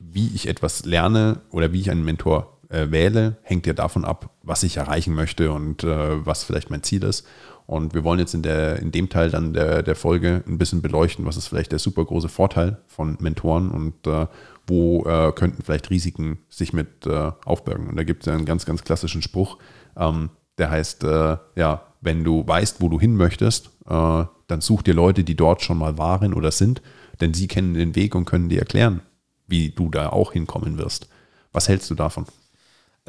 wie 0.00 0.30
ich 0.34 0.48
etwas 0.48 0.84
lerne 0.86 1.40
oder 1.50 1.72
wie 1.72 1.80
ich 1.80 1.90
einen 1.90 2.04
Mentor 2.04 2.58
äh, 2.70 2.90
wähle, 2.90 3.36
hängt 3.42 3.66
ja 3.66 3.74
davon 3.74 4.04
ab, 4.04 4.30
was 4.42 4.62
ich 4.62 4.78
erreichen 4.78 5.14
möchte 5.14 5.52
und 5.52 5.84
äh, 5.84 6.26
was 6.26 6.44
vielleicht 6.44 6.70
mein 6.70 6.82
Ziel 6.82 7.04
ist. 7.04 7.26
Und 7.70 7.94
wir 7.94 8.02
wollen 8.02 8.18
jetzt 8.18 8.34
in, 8.34 8.42
der, 8.42 8.80
in 8.80 8.90
dem 8.90 9.08
Teil 9.10 9.30
dann 9.30 9.52
der, 9.52 9.84
der 9.84 9.94
Folge 9.94 10.42
ein 10.44 10.58
bisschen 10.58 10.82
beleuchten, 10.82 11.24
was 11.24 11.36
ist 11.36 11.46
vielleicht 11.46 11.70
der 11.70 11.78
super 11.78 12.04
große 12.04 12.28
Vorteil 12.28 12.78
von 12.88 13.16
Mentoren 13.20 13.70
und 13.70 14.08
äh, 14.08 14.26
wo 14.66 15.04
äh, 15.04 15.30
könnten 15.30 15.62
vielleicht 15.62 15.88
Risiken 15.88 16.40
sich 16.48 16.72
mit 16.72 17.06
äh, 17.06 17.30
aufbergen. 17.44 17.86
Und 17.86 17.94
da 17.94 18.02
gibt 18.02 18.26
es 18.26 18.32
einen 18.32 18.44
ganz, 18.44 18.66
ganz 18.66 18.82
klassischen 18.82 19.22
Spruch, 19.22 19.58
ähm, 19.96 20.30
der 20.58 20.68
heißt, 20.72 21.04
äh, 21.04 21.36
ja, 21.54 21.82
wenn 22.00 22.24
du 22.24 22.44
weißt, 22.44 22.80
wo 22.80 22.88
du 22.88 22.98
hin 22.98 23.14
möchtest, 23.14 23.70
dann 23.84 24.60
such 24.60 24.82
dir 24.82 24.94
Leute, 24.94 25.22
die 25.22 25.36
dort 25.36 25.62
schon 25.62 25.78
mal 25.78 25.98
waren 25.98 26.34
oder 26.34 26.50
sind, 26.50 26.82
denn 27.20 27.34
sie 27.34 27.46
kennen 27.46 27.74
den 27.74 27.94
Weg 27.94 28.14
und 28.14 28.24
können 28.24 28.48
dir 28.48 28.58
erklären, 28.58 29.02
wie 29.46 29.70
du 29.70 29.90
da 29.90 30.08
auch 30.08 30.32
hinkommen 30.32 30.78
wirst. 30.78 31.08
Was 31.52 31.68
hältst 31.68 31.90
du 31.90 31.94
davon? 31.94 32.26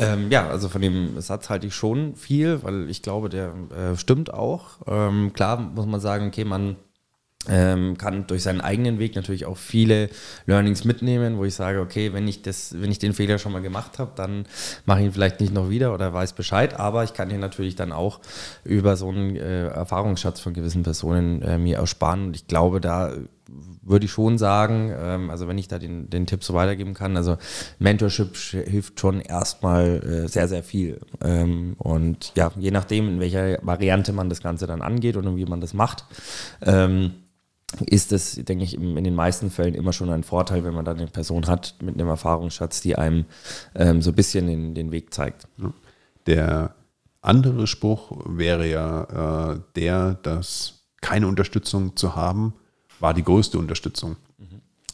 Ähm, 0.01 0.31
ja, 0.31 0.49
also 0.49 0.67
von 0.67 0.81
dem 0.81 1.21
Satz 1.21 1.49
halte 1.49 1.67
ich 1.67 1.75
schon 1.75 2.15
viel, 2.15 2.63
weil 2.63 2.89
ich 2.89 3.03
glaube, 3.03 3.29
der 3.29 3.53
äh, 3.69 3.95
stimmt 3.95 4.33
auch. 4.33 4.79
Ähm, 4.87 5.31
klar 5.33 5.59
muss 5.59 5.85
man 5.85 5.99
sagen, 5.99 6.27
okay, 6.27 6.43
man 6.43 6.75
ähm, 7.47 7.97
kann 7.97 8.25
durch 8.25 8.43
seinen 8.43 8.61
eigenen 8.61 8.97
Weg 8.97 9.15
natürlich 9.15 9.45
auch 9.45 9.57
viele 9.57 10.09
Learnings 10.47 10.85
mitnehmen, 10.85 11.37
wo 11.37 11.45
ich 11.45 11.53
sage, 11.53 11.79
okay, 11.79 12.13
wenn 12.13 12.27
ich 12.27 12.41
das, 12.41 12.81
wenn 12.81 12.91
ich 12.91 12.99
den 12.99 13.13
Fehler 13.13 13.37
schon 13.37 13.51
mal 13.51 13.61
gemacht 13.61 13.99
habe, 13.99 14.11
dann 14.15 14.45
mache 14.85 14.99
ich 14.99 15.05
ihn 15.05 15.11
vielleicht 15.11 15.39
nicht 15.39 15.53
noch 15.53 15.69
wieder 15.69 15.93
oder 15.93 16.13
weiß 16.13 16.33
Bescheid, 16.33 16.79
aber 16.79 17.03
ich 17.03 17.13
kann 17.13 17.29
ihn 17.29 17.39
natürlich 17.39 17.75
dann 17.75 17.91
auch 17.91 18.19
über 18.63 18.95
so 18.95 19.09
einen 19.09 19.35
äh, 19.35 19.67
Erfahrungsschatz 19.67 20.39
von 20.39 20.53
gewissen 20.53 20.83
Personen 20.83 21.43
äh, 21.43 21.57
mir 21.57 21.77
ersparen 21.77 22.25
und 22.27 22.35
ich 22.35 22.47
glaube, 22.47 22.81
da 22.81 23.13
würde 23.81 24.05
ich 24.05 24.11
schon 24.11 24.37
sagen, 24.37 24.93
ähm, 24.97 25.29
also 25.29 25.47
wenn 25.47 25.57
ich 25.57 25.67
da 25.67 25.79
den, 25.79 26.09
den 26.09 26.25
Tipp 26.25 26.43
so 26.43 26.53
weitergeben 26.53 26.93
kann, 26.93 27.17
also 27.17 27.37
Mentorship 27.79 28.35
hilft 28.35 28.99
schon 28.99 29.21
erstmal 29.21 30.03
äh, 30.03 30.27
sehr, 30.27 30.47
sehr 30.47 30.63
viel. 30.63 30.99
Ähm, 31.23 31.75
und 31.77 32.33
ja, 32.35 32.51
je 32.57 32.71
nachdem, 32.71 33.07
in 33.09 33.19
welcher 33.19 33.59
Variante 33.61 34.13
man 34.13 34.29
das 34.29 34.41
Ganze 34.41 34.67
dann 34.67 34.81
angeht 34.81 35.17
und 35.17 35.35
wie 35.35 35.45
man 35.45 35.61
das 35.61 35.73
macht, 35.73 36.05
ähm, 36.61 37.13
ist 37.85 38.11
es, 38.11 38.35
denke 38.35 38.63
ich, 38.63 38.75
in 38.75 39.03
den 39.03 39.15
meisten 39.15 39.49
Fällen 39.49 39.75
immer 39.75 39.93
schon 39.93 40.09
ein 40.09 40.23
Vorteil, 40.23 40.63
wenn 40.63 40.73
man 40.73 40.85
dann 40.85 40.97
eine 40.97 41.07
Person 41.07 41.47
hat 41.47 41.75
mit 41.81 41.95
einem 41.95 42.09
Erfahrungsschatz, 42.09 42.81
die 42.81 42.97
einem 42.97 43.25
ähm, 43.75 44.01
so 44.01 44.11
ein 44.11 44.15
bisschen 44.15 44.47
den, 44.47 44.75
den 44.75 44.91
Weg 44.91 45.13
zeigt. 45.13 45.47
Der 46.27 46.75
andere 47.21 47.67
Spruch 47.67 48.11
wäre 48.25 48.67
ja 48.67 49.53
äh, 49.53 49.59
der, 49.75 50.15
dass 50.15 50.81
keine 51.01 51.27
Unterstützung 51.27 51.95
zu 51.95 52.15
haben 52.15 52.53
war 53.01 53.13
die 53.13 53.23
größte 53.23 53.57
Unterstützung. 53.57 54.15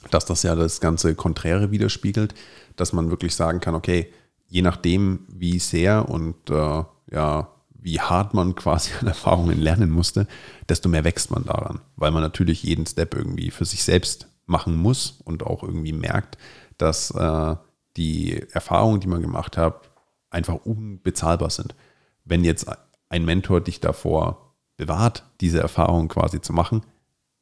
Dass 0.09 0.25
das 0.25 0.43
ja 0.43 0.55
das 0.55 0.79
ganze 0.79 1.15
Konträre 1.15 1.71
widerspiegelt, 1.71 2.33
dass 2.77 2.93
man 2.93 3.09
wirklich 3.09 3.35
sagen 3.35 3.59
kann, 3.59 3.75
okay, 3.75 4.11
je 4.47 4.61
nachdem, 4.61 5.25
wie 5.27 5.59
sehr 5.59 6.07
und 6.07 6.49
äh, 6.49 6.83
ja, 7.11 7.49
wie 7.73 7.99
hart 7.99 8.33
man 8.33 8.55
quasi 8.55 8.91
an 9.01 9.07
Erfahrungen 9.07 9.59
lernen 9.59 9.89
musste, 9.89 10.27
desto 10.69 10.89
mehr 10.89 11.03
wächst 11.03 11.31
man 11.31 11.43
daran, 11.43 11.81
weil 11.95 12.11
man 12.11 12.21
natürlich 12.21 12.63
jeden 12.63 12.85
Step 12.85 13.15
irgendwie 13.15 13.51
für 13.51 13.65
sich 13.65 13.83
selbst 13.83 14.27
machen 14.45 14.75
muss 14.75 15.19
und 15.23 15.43
auch 15.43 15.63
irgendwie 15.63 15.93
merkt, 15.93 16.37
dass 16.77 17.11
äh, 17.11 17.55
die 17.97 18.41
Erfahrungen, 18.51 18.99
die 18.99 19.07
man 19.07 19.21
gemacht 19.21 19.57
hat, 19.57 19.89
einfach 20.29 20.55
unbezahlbar 20.65 21.49
sind. 21.49 21.75
Wenn 22.23 22.43
jetzt 22.43 22.67
ein 23.09 23.25
Mentor 23.25 23.61
dich 23.61 23.79
davor 23.79 24.53
bewahrt, 24.77 25.23
diese 25.41 25.59
Erfahrung 25.59 26.07
quasi 26.07 26.41
zu 26.41 26.53
machen, 26.53 26.83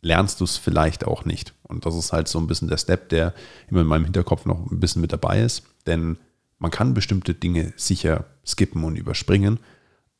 lernst 0.06 0.40
du 0.40 0.44
es 0.44 0.58
vielleicht 0.58 1.08
auch 1.08 1.26
nicht. 1.26 1.56
Und 1.64 1.86
das 1.86 1.96
ist 1.96 2.14
halt 2.14 2.28
so 2.28 2.40
ein 2.40 2.48
bisschen 2.48 2.68
der 2.68 2.78
Step, 2.78 3.10
der 3.10 3.34
immer 3.70 3.82
in 3.82 3.88
meinem 3.88 4.04
Hinterkopf 4.04 4.46
noch 4.46 4.72
ein 4.72 4.80
bisschen 4.80 5.02
mit 5.02 5.12
dabei 5.12 5.42
ist. 5.42 5.64
Denn 5.88 6.18
man 6.60 6.70
kann 6.70 6.94
bestimmte 6.94 7.34
Dinge 7.34 7.74
sicher 7.76 8.26
skippen 8.46 8.84
und 8.84 8.98
überspringen, 8.98 9.60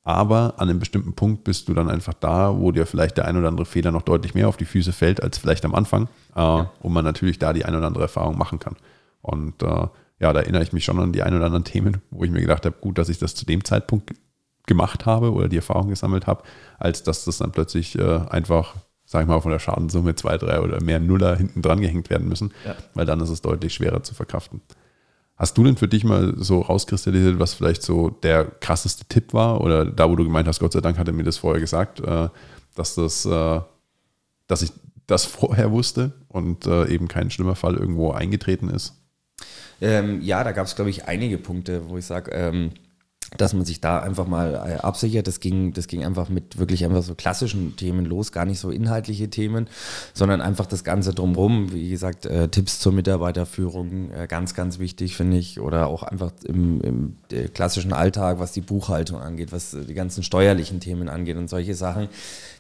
aber 0.04 0.56
an 0.58 0.70
einem 0.70 0.80
bestimmten 0.80 1.14
Punkt 1.14 1.44
bist 1.44 1.68
du 1.68 1.74
dann 1.74 1.90
einfach 1.90 2.14
da, 2.14 2.58
wo 2.60 2.72
dir 2.72 2.86
vielleicht 2.86 3.18
der 3.18 3.26
ein 3.26 3.38
oder 3.38 3.48
andere 3.48 3.66
Fehler 3.66 3.92
noch 3.92 4.04
deutlich 4.04 4.36
mehr 4.36 4.48
auf 4.48 4.58
die 4.58 4.66
Füße 4.66 4.92
fällt 4.92 5.22
als 5.22 5.38
vielleicht 5.38 5.66
am 5.66 5.74
Anfang, 5.74 6.08
äh, 6.36 6.40
ja. 6.40 6.72
und 6.82 6.94
man 6.94 7.06
natürlich 7.06 7.40
da 7.40 7.54
die 7.54 7.66
ein 7.66 7.76
oder 7.76 7.88
andere 7.88 8.04
Erfahrung 8.04 8.38
machen 8.38 8.60
kann. 8.60 8.76
Und 9.22 9.64
äh, 9.64 9.88
ja, 10.20 10.34
da 10.34 10.42
erinnere 10.42 10.64
ich 10.64 10.74
mich 10.74 10.86
schon 10.86 11.00
an 11.00 11.12
die 11.12 11.24
ein 11.24 11.36
oder 11.36 11.46
anderen 11.46 11.64
Themen, 11.64 12.02
wo 12.12 12.24
ich 12.24 12.32
mir 12.32 12.42
gedacht 12.42 12.66
habe, 12.66 12.76
gut, 12.80 12.98
dass 12.98 13.10
ich 13.10 13.18
das 13.18 13.34
zu 13.34 13.46
dem 13.46 13.64
Zeitpunkt 13.64 14.14
gemacht 14.68 15.06
habe 15.06 15.32
oder 15.32 15.48
die 15.48 15.58
Erfahrung 15.58 15.90
gesammelt 15.90 16.28
habe, 16.28 16.44
als 16.78 17.04
dass 17.04 17.26
das 17.26 17.38
dann 17.38 17.52
plötzlich 17.52 17.98
äh, 17.98 18.20
einfach, 18.30 18.76
sag 19.06 19.22
ich 19.22 19.28
mal, 19.28 19.42
von 19.42 19.52
der 19.52 19.60
Schadensumme 19.60 20.16
zwei, 20.16 20.38
drei 20.38 20.60
oder 20.60 20.82
mehr 20.82 21.00
Nuller 21.00 21.36
hinten 21.36 21.62
dran 21.62 21.82
gehängt 21.82 22.10
werden 22.10 22.28
müssen, 22.28 22.54
ja. 22.66 22.76
weil 22.94 23.06
dann 23.06 23.22
ist 23.22 23.30
es 23.30 23.42
deutlich 23.42 23.74
schwerer 23.74 24.04
zu 24.04 24.14
verkraften. 24.14 24.62
Hast 25.38 25.58
du 25.58 25.64
denn 25.64 25.76
für 25.76 25.88
dich 25.88 26.04
mal 26.06 26.34
so 26.38 26.62
rauskristallisiert, 26.62 27.40
was 27.40 27.54
vielleicht 27.54 27.84
so 27.84 28.10
der 28.10 28.46
krasseste 28.46 29.06
Tipp 29.06 29.34
war? 29.34 29.62
Oder 29.62 29.86
da, 29.86 30.10
wo 30.10 30.16
du 30.16 30.24
gemeint 30.24 30.48
hast, 30.48 30.60
Gott 30.60 30.72
sei 30.72 30.80
Dank 30.80 30.98
hat 30.98 31.08
er 31.08 31.14
mir 31.14 31.24
das 31.24 31.38
vorher 31.38 31.60
gesagt, 31.60 32.00
äh, 32.00 32.30
dass 32.74 32.96
das, 32.96 33.26
äh, 33.26 33.60
dass 34.48 34.62
ich 34.62 34.72
das 35.08 35.26
vorher 35.26 35.72
wusste 35.72 36.14
und 36.30 36.66
äh, 36.66 36.88
eben 36.88 37.08
kein 37.08 37.30
schlimmer 37.30 37.56
Fall 37.56 37.76
irgendwo 37.76 38.12
eingetreten 38.12 38.70
ist? 38.70 38.94
Ähm, 39.82 40.22
ja, 40.22 40.44
da 40.44 40.54
gab 40.54 40.68
es, 40.68 40.76
glaube 40.76 40.90
ich, 40.90 41.06
einige 41.06 41.38
Punkte, 41.38 41.90
wo 41.90 41.98
ich 41.98 42.06
sage, 42.06 42.32
ähm, 42.32 42.72
dass 43.38 43.54
man 43.54 43.66
sich 43.66 43.82
da 43.82 44.00
einfach 44.00 44.28
mal 44.28 44.54
äh, 44.54 44.82
absichert. 44.82 45.28
Das 45.28 45.40
ging, 45.40 45.74
das 45.74 45.88
ging 45.88 46.04
einfach 46.04 46.30
mit 46.30 46.58
wirklich 46.58 46.86
einfach 46.86 47.04
so 47.04 47.16
klassischen 47.16 47.76
Themen 47.76 48.06
los, 48.06 48.32
gar 48.32 48.46
nicht 48.46 48.60
so 48.60 48.70
inhaltliche 48.70 49.30
Themen, 49.30 49.68
sondern 50.14 50.42
einfach 50.42 50.66
das 50.66 50.84
Ganze 50.84 51.14
drumherum. 51.14 51.72
Wie 51.74 51.90
gesagt, 51.90 52.26
äh, 52.26 52.48
Tipps 52.48 52.80
zur 52.80 52.94
Mitarbeiterführung, 52.94 54.12
äh, 54.12 54.28
ganz, 54.28 54.54
ganz 54.54 54.80
wichtig, 54.80 55.16
finde 55.16 55.38
ich. 55.38 55.60
Oder 55.60 55.88
auch 55.88 56.04
einfach 56.04 56.32
im, 56.44 56.82
im 56.82 57.18
äh, 57.32 57.48
klassischen 57.48 57.94
Alltag, 57.94 58.40
was 58.40 58.52
die 58.52 58.62
Buchhaltung 58.62 59.20
angeht, 59.20 59.52
was 59.52 59.72
die 59.72 59.94
ganzen 59.94 60.24
steuerlichen 60.24 60.80
Themen 60.80 61.10
angeht 61.10 61.38
und 61.38 61.50
solche 61.50 61.76
Sachen 61.76 62.10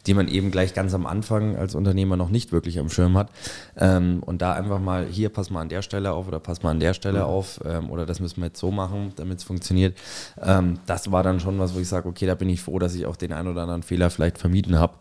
die 0.07 0.13
man 0.13 0.27
eben 0.27 0.51
gleich 0.51 0.73
ganz 0.73 0.93
am 0.93 1.05
Anfang 1.05 1.55
als 1.55 1.75
Unternehmer 1.75 2.17
noch 2.17 2.29
nicht 2.29 2.51
wirklich 2.51 2.79
am 2.79 2.89
Schirm 2.89 3.17
hat. 3.17 3.29
Ähm, 3.77 4.21
und 4.23 4.41
da 4.41 4.53
einfach 4.53 4.79
mal, 4.79 5.05
hier 5.05 5.29
pass 5.29 5.49
mal 5.49 5.61
an 5.61 5.69
der 5.69 5.81
Stelle 5.81 6.11
auf 6.13 6.27
oder 6.27 6.39
pass 6.39 6.63
mal 6.63 6.71
an 6.71 6.79
der 6.79 6.93
Stelle 6.93 7.19
mhm. 7.19 7.25
auf 7.25 7.59
ähm, 7.65 7.89
oder 7.89 8.05
das 8.05 8.19
müssen 8.19 8.41
wir 8.41 8.47
jetzt 8.47 8.59
so 8.59 8.71
machen, 8.71 9.13
damit 9.15 9.39
es 9.39 9.43
funktioniert. 9.43 9.97
Ähm, 10.41 10.79
das 10.85 11.11
war 11.11 11.23
dann 11.23 11.39
schon 11.39 11.59
was, 11.59 11.75
wo 11.75 11.79
ich 11.79 11.87
sage, 11.87 12.07
okay, 12.07 12.25
da 12.25 12.35
bin 12.35 12.49
ich 12.49 12.61
froh, 12.61 12.79
dass 12.79 12.95
ich 12.95 13.05
auch 13.05 13.15
den 13.15 13.33
einen 13.33 13.47
oder 13.47 13.63
anderen 13.63 13.83
Fehler 13.83 14.09
vielleicht 14.09 14.37
vermieden 14.37 14.77
habe. 14.79 14.93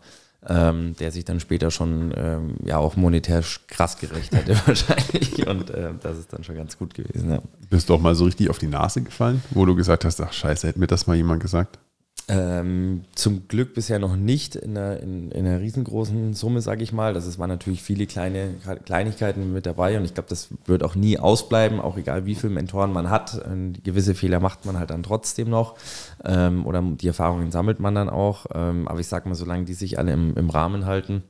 Ähm, 0.47 0.95
der 0.99 1.11
sich 1.11 1.25
dann 1.25 1.39
später 1.39 1.71
schon 1.71 2.13
ähm, 2.15 2.57
ja 2.63 2.77
auch 2.77 2.95
monetär 2.95 3.41
krass 3.65 3.97
gerecht 3.97 4.31
hätte 4.31 4.55
wahrscheinlich 4.67 5.47
und 5.47 5.71
äh, 5.71 5.89
das 6.03 6.19
ist 6.19 6.31
dann 6.31 6.43
schon 6.43 6.55
ganz 6.55 6.77
gut 6.77 6.93
gewesen. 6.93 7.31
Ja. 7.31 7.39
Bist 7.71 7.89
du 7.89 7.95
auch 7.95 7.99
mal 7.99 8.13
so 8.13 8.25
richtig 8.25 8.51
auf 8.51 8.59
die 8.59 8.67
Nase 8.67 9.01
gefallen, 9.01 9.41
wo 9.49 9.65
du 9.65 9.73
gesagt 9.73 10.05
hast, 10.05 10.21
ach 10.21 10.31
scheiße, 10.31 10.67
hätte 10.67 10.77
mir 10.77 10.85
das 10.85 11.07
mal 11.07 11.15
jemand 11.15 11.41
gesagt? 11.41 11.79
Ähm, 12.27 13.03
zum 13.13 13.47
Glück 13.47 13.75
bisher 13.75 13.99
noch 13.99 14.15
nicht 14.15 14.55
in 14.55 14.75
einer, 14.75 14.99
in, 14.99 15.29
in 15.29 15.45
einer 15.45 15.59
riesengroßen 15.59 16.33
Summe, 16.33 16.61
sage 16.61 16.81
ich 16.81 16.91
mal. 16.91 17.13
Das 17.13 17.37
waren 17.37 17.49
natürlich 17.49 17.83
viele 17.83 18.07
kleine 18.07 18.55
Kleinigkeiten 18.83 19.53
mit 19.53 19.67
dabei 19.67 19.95
und 19.97 20.05
ich 20.05 20.15
glaube, 20.15 20.29
das 20.29 20.49
wird 20.65 20.81
auch 20.81 20.95
nie 20.95 21.19
ausbleiben, 21.19 21.79
auch 21.79 21.97
egal 21.97 22.25
wie 22.25 22.33
viele 22.33 22.53
Mentoren 22.53 22.91
man 22.91 23.11
hat. 23.11 23.45
Und 23.45 23.83
gewisse 23.83 24.15
Fehler 24.15 24.39
macht 24.39 24.65
man 24.65 24.79
halt 24.79 24.89
dann 24.89 25.03
trotzdem 25.03 25.49
noch 25.51 25.75
ähm, 26.23 26.65
oder 26.65 26.81
die 26.81 27.07
Erfahrungen 27.07 27.51
sammelt 27.51 27.79
man 27.79 27.93
dann 27.93 28.09
auch. 28.09 28.47
Ähm, 28.55 28.87
aber 28.87 28.99
ich 28.99 29.07
sage 29.07 29.29
mal, 29.29 29.35
solange 29.35 29.65
die 29.65 29.75
sich 29.75 29.99
alle 29.99 30.11
im, 30.11 30.35
im 30.35 30.49
Rahmen 30.49 30.87
halten, 30.87 31.21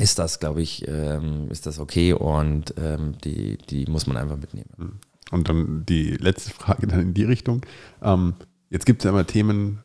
ist 0.00 0.18
das, 0.18 0.40
glaube 0.40 0.62
ich, 0.62 0.88
ähm, 0.88 1.46
ist 1.50 1.66
das 1.66 1.78
okay 1.78 2.12
und 2.12 2.74
ähm, 2.76 3.14
die, 3.22 3.56
die 3.58 3.86
muss 3.86 4.08
man 4.08 4.16
einfach 4.16 4.36
mitnehmen. 4.36 4.98
Und 5.30 5.48
dann 5.48 5.84
die 5.86 6.10
letzte 6.16 6.50
Frage 6.50 6.88
dann 6.88 7.00
in 7.00 7.14
die 7.14 7.24
Richtung. 7.24 7.64
Ähm, 8.02 8.34
jetzt 8.70 8.84
gibt 8.84 9.02
es 9.02 9.04
ja 9.04 9.10
immer 9.10 9.26
Themen, 9.26 9.83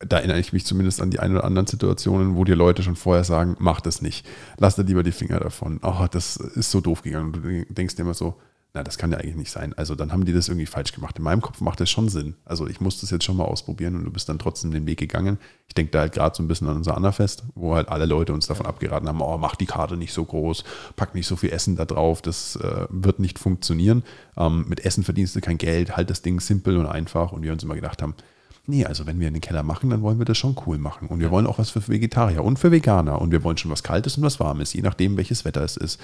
da 0.00 0.18
erinnere 0.18 0.38
ich 0.38 0.52
mich 0.52 0.66
zumindest 0.66 1.00
an 1.00 1.10
die 1.10 1.20
ein 1.20 1.32
oder 1.32 1.44
anderen 1.44 1.66
Situationen, 1.66 2.36
wo 2.36 2.44
dir 2.44 2.56
Leute 2.56 2.82
schon 2.82 2.96
vorher 2.96 3.24
sagen, 3.24 3.56
mach 3.58 3.80
das 3.80 4.02
nicht. 4.02 4.26
Lass 4.58 4.76
dir 4.76 4.82
lieber 4.82 5.02
die 5.02 5.12
Finger 5.12 5.40
davon. 5.40 5.80
Oh, 5.82 6.06
das 6.10 6.36
ist 6.36 6.70
so 6.70 6.80
doof 6.80 7.02
gegangen. 7.02 7.26
Und 7.26 7.36
du 7.42 7.64
denkst 7.72 7.96
dir 7.96 8.02
immer 8.02 8.14
so, 8.14 8.36
na, 8.74 8.82
das 8.82 8.98
kann 8.98 9.10
ja 9.10 9.16
eigentlich 9.16 9.36
nicht 9.36 9.50
sein. 9.50 9.72
Also 9.72 9.94
dann 9.94 10.12
haben 10.12 10.26
die 10.26 10.34
das 10.34 10.48
irgendwie 10.48 10.66
falsch 10.66 10.92
gemacht. 10.92 11.16
In 11.16 11.24
meinem 11.24 11.40
Kopf 11.40 11.62
macht 11.62 11.80
das 11.80 11.88
schon 11.88 12.10
Sinn. 12.10 12.34
Also 12.44 12.66
ich 12.68 12.78
muss 12.78 13.00
das 13.00 13.08
jetzt 13.08 13.24
schon 13.24 13.38
mal 13.38 13.46
ausprobieren 13.46 13.96
und 13.96 14.04
du 14.04 14.10
bist 14.10 14.28
dann 14.28 14.38
trotzdem 14.38 14.70
den 14.70 14.86
Weg 14.86 14.98
gegangen. 14.98 15.38
Ich 15.66 15.74
denke 15.74 15.92
da 15.92 16.00
halt 16.00 16.12
gerade 16.12 16.36
so 16.36 16.42
ein 16.42 16.48
bisschen 16.48 16.68
an 16.68 16.76
unser 16.76 16.94
Anna-Fest, 16.94 17.44
wo 17.54 17.74
halt 17.74 17.88
alle 17.88 18.04
Leute 18.04 18.34
uns 18.34 18.46
davon 18.46 18.66
abgeraten 18.66 19.08
haben, 19.08 19.22
oh, 19.22 19.38
mach 19.38 19.56
die 19.56 19.64
Karte 19.64 19.96
nicht 19.96 20.12
so 20.12 20.26
groß, 20.26 20.62
pack 20.94 21.14
nicht 21.14 21.26
so 21.26 21.36
viel 21.36 21.52
Essen 21.52 21.76
da 21.76 21.86
drauf, 21.86 22.20
das 22.20 22.56
äh, 22.56 22.86
wird 22.90 23.18
nicht 23.18 23.38
funktionieren. 23.38 24.04
Ähm, 24.36 24.66
mit 24.68 24.84
Essen 24.84 25.04
verdienst 25.04 25.34
du 25.34 25.40
kein 25.40 25.56
Geld, 25.56 25.96
halt 25.96 26.10
das 26.10 26.20
Ding 26.20 26.38
simpel 26.40 26.76
und 26.76 26.84
einfach. 26.84 27.32
Und 27.32 27.44
wir 27.44 27.52
uns 27.52 27.64
immer 27.64 27.76
gedacht 27.76 28.02
haben, 28.02 28.14
nee, 28.66 28.84
also 28.84 29.06
wenn 29.06 29.20
wir 29.20 29.28
in 29.28 29.34
den 29.34 29.40
Keller 29.40 29.62
machen, 29.62 29.90
dann 29.90 30.02
wollen 30.02 30.18
wir 30.18 30.24
das 30.24 30.38
schon 30.38 30.56
cool 30.66 30.78
machen. 30.78 31.08
Und 31.08 31.20
wir 31.20 31.30
wollen 31.30 31.46
auch 31.46 31.58
was 31.58 31.70
für 31.70 31.86
Vegetarier 31.86 32.44
und 32.44 32.58
für 32.58 32.70
Veganer. 32.70 33.20
Und 33.20 33.30
wir 33.30 33.44
wollen 33.44 33.56
schon 33.56 33.70
was 33.70 33.82
Kaltes 33.82 34.16
und 34.16 34.24
was 34.24 34.40
Warmes, 34.40 34.72
je 34.72 34.82
nachdem, 34.82 35.16
welches 35.16 35.44
Wetter 35.44 35.62
es 35.62 35.76
ist. 35.76 36.00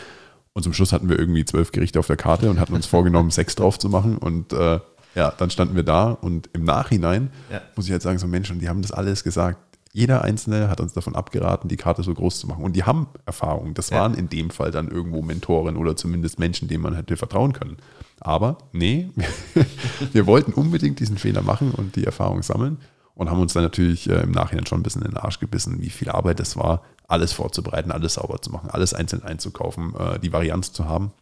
Und 0.53 0.63
zum 0.63 0.73
Schluss 0.73 0.93
hatten 0.93 1.09
wir 1.09 1.19
irgendwie 1.19 1.45
zwölf 1.45 1.73
Gerichte 1.73 1.99
auf 1.99 2.07
der 2.07 2.17
Karte 2.17 2.51
und 2.51 2.61
hatten 2.61 2.75
uns 2.75 2.87
vorgenommen, 2.87 3.31
sechs 3.33 3.55
drauf 3.55 3.79
zu 3.79 3.89
machen. 3.89 4.19
Und 4.19 4.53
äh, 4.53 4.81
ja, 5.15 5.31
dann 5.31 5.51
standen 5.51 5.77
wir 5.77 5.83
da 5.83 6.11
und 6.11 6.49
im 6.53 6.65
Nachhinein 6.65 7.31
ja. 7.51 7.61
muss 7.77 7.87
ich 7.87 7.93
halt 7.93 8.03
sagen, 8.03 8.19
so 8.19 8.27
Menschen, 8.27 8.59
die 8.59 8.69
haben 8.69 8.83
das 8.83 8.93
alles 8.93 9.25
gesagt. 9.25 9.59
Jeder 9.95 10.23
Einzelne 10.23 10.71
hat 10.71 10.81
uns 10.81 10.95
davon 10.95 11.15
abgeraten, 11.15 11.69
die 11.69 11.77
Karte 11.77 12.03
so 12.03 12.15
groß 12.15 12.41
zu 12.41 12.47
machen. 12.47 12.65
Und 12.65 12.75
die 12.75 12.85
haben 12.85 13.09
Erfahrung. 13.27 13.75
Das 13.75 13.91
ja. 13.91 14.01
waren 14.01 14.15
in 14.15 14.31
dem 14.31 14.49
Fall 14.49 14.71
dann 14.71 14.89
irgendwo 14.89 15.21
Mentoren 15.21 15.77
oder 15.77 15.97
zumindest 15.97 16.39
Menschen, 16.39 16.67
denen 16.67 16.83
man 16.83 16.95
hätte 16.95 17.19
vertrauen 17.19 17.53
können. 17.53 17.77
Aber 18.19 18.57
nee, 18.73 19.11
wir 20.13 20.27
wollten 20.27 20.55
unbedingt 20.55 20.99
diesen 20.99 21.19
Fehler 21.19 21.43
machen 21.43 21.73
und 21.73 21.97
die 21.97 22.05
Erfahrung 22.05 22.43
sammeln 22.43 22.79
und 23.15 23.31
haben 23.31 23.41
uns 23.41 23.53
dann 23.53 23.65
natürlich 23.65 24.09
äh, 24.09 24.23
im 24.23 24.31
Nachhinein 24.31 24.65
schon 24.65 24.81
ein 24.81 24.83
bisschen 24.83 25.03
in 25.03 25.11
den 25.11 25.19
Arsch 25.19 25.41
gebissen, 25.41 25.83
wie 25.83 25.91
viel 25.91 26.09
Arbeit 26.09 26.41
es 26.41 26.57
war, 26.57 26.83
alles 27.07 27.35
vorzubereiten, 27.35 27.93
alles 27.93 28.15
sauber 28.15 28.41
zu 28.41 28.51
machen, 28.51 28.71
alles 28.71 28.95
einzeln 28.95 29.23
einzukaufen, 29.23 29.95
äh, 29.95 30.19
die 30.21 30.33
Varianz 30.33 30.73
zu 30.73 30.87
haben. 30.87 31.13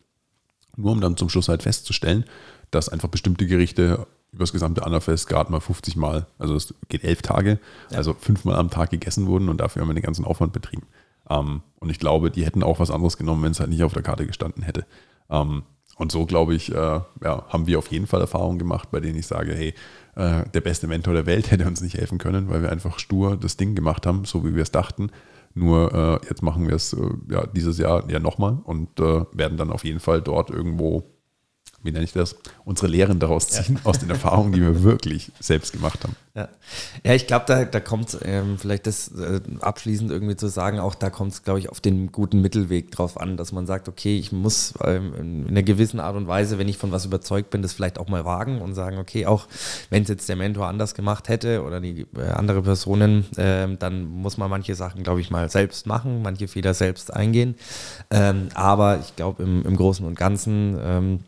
Nur 0.77 0.93
um 0.93 1.01
dann 1.01 1.17
zum 1.17 1.29
Schluss 1.29 1.49
halt 1.49 1.65
festzustellen, 1.65 2.25
dass 2.71 2.89
einfach 2.89 3.09
bestimmte 3.09 3.47
Gerichte 3.47 4.07
über 4.33 4.43
das 4.43 4.53
gesamte 4.53 4.85
Annerfest 4.85 5.29
gerade 5.29 5.51
mal 5.51 5.61
50 5.61 5.97
Mal, 5.97 6.27
also 6.39 6.55
es 6.55 6.75
geht 6.89 7.05
elf 7.05 7.23
Tage, 7.23 7.59
ja. 7.91 7.97
also 7.97 8.15
fünfmal 8.15 8.57
am 8.57 8.71
Tag 8.71 8.91
gegessen 8.91 9.27
wurden 9.27 9.49
und 9.49 9.59
dafür 9.59 9.83
haben 9.83 9.89
wir 9.89 9.95
den 9.95 10.05
ganzen 10.05 10.25
Aufwand 10.25 10.53
betrieben. 10.53 10.87
Ähm, 11.29 11.63
und 11.79 11.91
ich 11.91 11.99
glaube, 11.99 12.31
die 12.31 12.45
hätten 12.45 12.63
auch 12.63 12.81
was 12.81 12.91
anderes 12.91 13.17
genommen, 13.17 13.43
wenn 13.43 13.53
es 13.53 13.61
halt 13.61 13.71
nicht 13.71 13.83
auf 13.83 13.93
der 13.93 14.03
Karte 14.03 14.27
gestanden 14.27 14.63
hätte. 14.63 14.87
Ähm, 15.31 15.63
und 15.97 16.13
so, 16.13 16.25
glaube 16.25 16.55
ich, 16.55 16.73
äh, 16.73 16.75
ja, 16.75 17.45
haben 17.49 17.67
wir 17.67 17.79
auf 17.79 17.89
jeden 17.89 18.07
Fall 18.07 18.21
Erfahrungen 18.21 18.59
gemacht, 18.59 18.91
bei 18.91 19.01
denen 19.01 19.19
ich 19.19 19.27
sage, 19.27 19.55
hey, 19.55 19.75
äh, 20.17 20.49
der 20.49 20.61
beste 20.61 20.87
Mentor 20.87 21.15
der 21.15 21.27
Welt 21.27 21.51
hätte 21.51 21.67
uns 21.67 21.81
nicht 21.81 21.97
helfen 21.97 22.19
können, 22.19 22.49
weil 22.49 22.63
wir 22.63 22.73
einfach 22.73 22.99
stur 22.99 23.37
das 23.37 23.57
Ding 23.57 23.75
gemacht 23.75 24.07
haben, 24.07 24.25
so 24.25 24.45
wie 24.45 24.55
wir 24.55 24.63
es 24.63 24.73
dachten. 24.73 25.11
Nur 25.55 25.93
äh, 25.93 26.27
jetzt 26.29 26.43
machen 26.43 26.69
wir 26.69 26.77
es 26.77 26.93
äh, 26.93 27.09
ja, 27.29 27.47
dieses 27.47 27.79
Jahr 27.79 28.09
ja 28.09 28.21
nochmal 28.21 28.59
und 28.65 29.01
äh, 29.01 29.25
werden 29.33 29.59
dann 29.59 29.71
auf 29.71 29.85
jeden 29.85 30.01
Fall 30.01 30.23
dort 30.23 30.51
irgendwo 30.51 31.05
wie 31.83 31.93
nenne 31.93 32.05
ich 32.05 32.13
das, 32.13 32.37
unsere 32.65 32.89
Lehren 32.89 33.19
daraus 33.19 33.49
ziehen, 33.49 33.77
ja. 33.77 33.89
aus 33.89 33.99
den 33.99 34.11
Erfahrungen, 34.11 34.53
die 34.53 34.61
wir 34.61 34.83
wirklich 34.83 35.33
selbst 35.41 35.73
gemacht 35.73 36.05
haben. 36.05 36.15
Ja, 36.35 36.49
ja 37.05 37.15
ich 37.15 37.27
glaube, 37.27 37.45
da, 37.49 37.65
da 37.65 37.81
kommt 37.81 38.19
ähm, 38.23 38.59
vielleicht 38.59 38.87
das 38.87 39.09
äh, 39.13 39.41
abschließend 39.61 40.11
irgendwie 40.11 40.37
zu 40.37 40.49
sagen, 40.49 40.79
auch 40.79 40.95
da 40.95 41.11
kommt 41.11 41.33
es, 41.33 41.43
glaube 41.43 41.59
ich, 41.59 41.71
auf 41.71 41.81
den 41.81 42.13
guten 42.13 42.41
Mittelweg 42.41 42.91
drauf 42.91 43.19
an, 43.19 43.37
dass 43.37 43.53
man 43.53 43.67
sagt, 43.67 43.89
okay, 43.89 44.19
ich 44.19 44.31
muss 44.31 44.75
ähm, 44.85 45.15
in 45.15 45.49
einer 45.49 45.63
gewissen 45.63 46.01
Art 46.01 46.17
und 46.17 46.27
Weise, 46.27 46.59
wenn 46.59 46.69
ich 46.69 46.79
von 46.79 46.93
was 46.93 47.07
überzeugt 47.07 47.51
bin, 47.51 47.63
das 47.63 47.73
vielleicht 47.73 47.99
auch 47.99 48.09
mal 48.09 48.25
wagen 48.25 48.61
und 48.61 48.75
sagen, 48.75 48.99
okay, 48.99 49.27
auch 49.27 49.47
wenn 49.89 50.03
es 50.03 50.09
jetzt 50.09 50.29
der 50.29 50.37
Mentor 50.37 50.67
anders 50.67 50.95
gemacht 50.95 51.29
hätte 51.29 51.63
oder 51.63 51.81
die 51.81 52.07
äh, 52.17 52.29
andere 52.31 52.63
Personen, 52.63 53.25
äh, 53.37 53.69
dann 53.79 54.05
muss 54.05 54.37
man 54.37 54.51
manche 54.51 54.75
Sachen, 54.75 55.03
glaube 55.03 55.21
ich, 55.21 55.31
mal 55.31 55.49
selbst 55.51 55.87
machen, 55.87 56.23
manche 56.23 56.47
Fehler 56.47 56.75
selbst 56.75 57.13
eingehen. 57.13 57.55
Ähm, 58.11 58.49
aber 58.55 59.01
ich 59.01 59.17
glaube, 59.17 59.43
im, 59.43 59.65
im 59.65 59.77
Großen 59.77 60.07
und 60.07 60.17
Ganzen 60.17 60.79
ähm, 60.81 61.21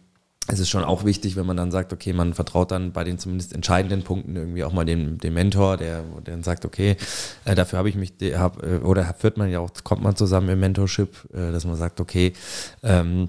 es 0.49 0.59
ist 0.59 0.71
schon 0.71 0.85
auch 0.85 1.05
wichtig, 1.05 1.37
wenn 1.37 1.47
man 1.47 1.57
dann 1.57 1.71
sagt, 1.71 1.93
okay, 1.93 2.13
man 2.13 2.35
vertraut 2.35 2.73
dann 2.73 2.93
bei 2.93 3.05
den 3.05 3.19
zumindest 3.19 3.55
entscheidenden 3.55 4.03
Punkten 4.03 4.35
irgendwie 4.35 4.65
auch 4.65 4.73
mal 4.73 4.85
dem, 4.85 5.19
dem 5.19 5.35
Mentor, 5.35 5.77
der, 5.77 6.03
der 6.03 6.35
dann 6.35 6.43
sagt, 6.43 6.65
okay, 6.65 6.97
äh, 7.45 7.55
dafür 7.55 7.79
habe 7.79 7.89
ich 7.89 7.95
mich, 7.95 8.13
hab, 8.37 8.63
äh, 8.63 8.79
oder 8.79 9.15
führt 9.15 9.37
man 9.37 9.51
ja 9.51 9.61
auch, 9.61 9.71
kommt 9.85 10.03
man 10.03 10.17
zusammen 10.17 10.49
im 10.49 10.61
Mentorship, 10.61 11.17
äh, 11.33 11.53
dass 11.53 11.65
man 11.65 11.77
sagt, 11.77 12.01
okay, 12.01 12.33
ähm, 12.83 13.29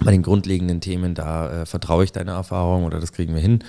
bei 0.00 0.12
den 0.12 0.22
grundlegenden 0.22 0.80
Themen, 0.80 1.14
da 1.14 1.62
äh, 1.62 1.66
vertraue 1.66 2.04
ich 2.04 2.12
deiner 2.12 2.32
Erfahrung 2.32 2.84
oder 2.84 3.00
das 3.00 3.12
kriegen 3.12 3.34
wir 3.34 3.40
hin. 3.40 3.64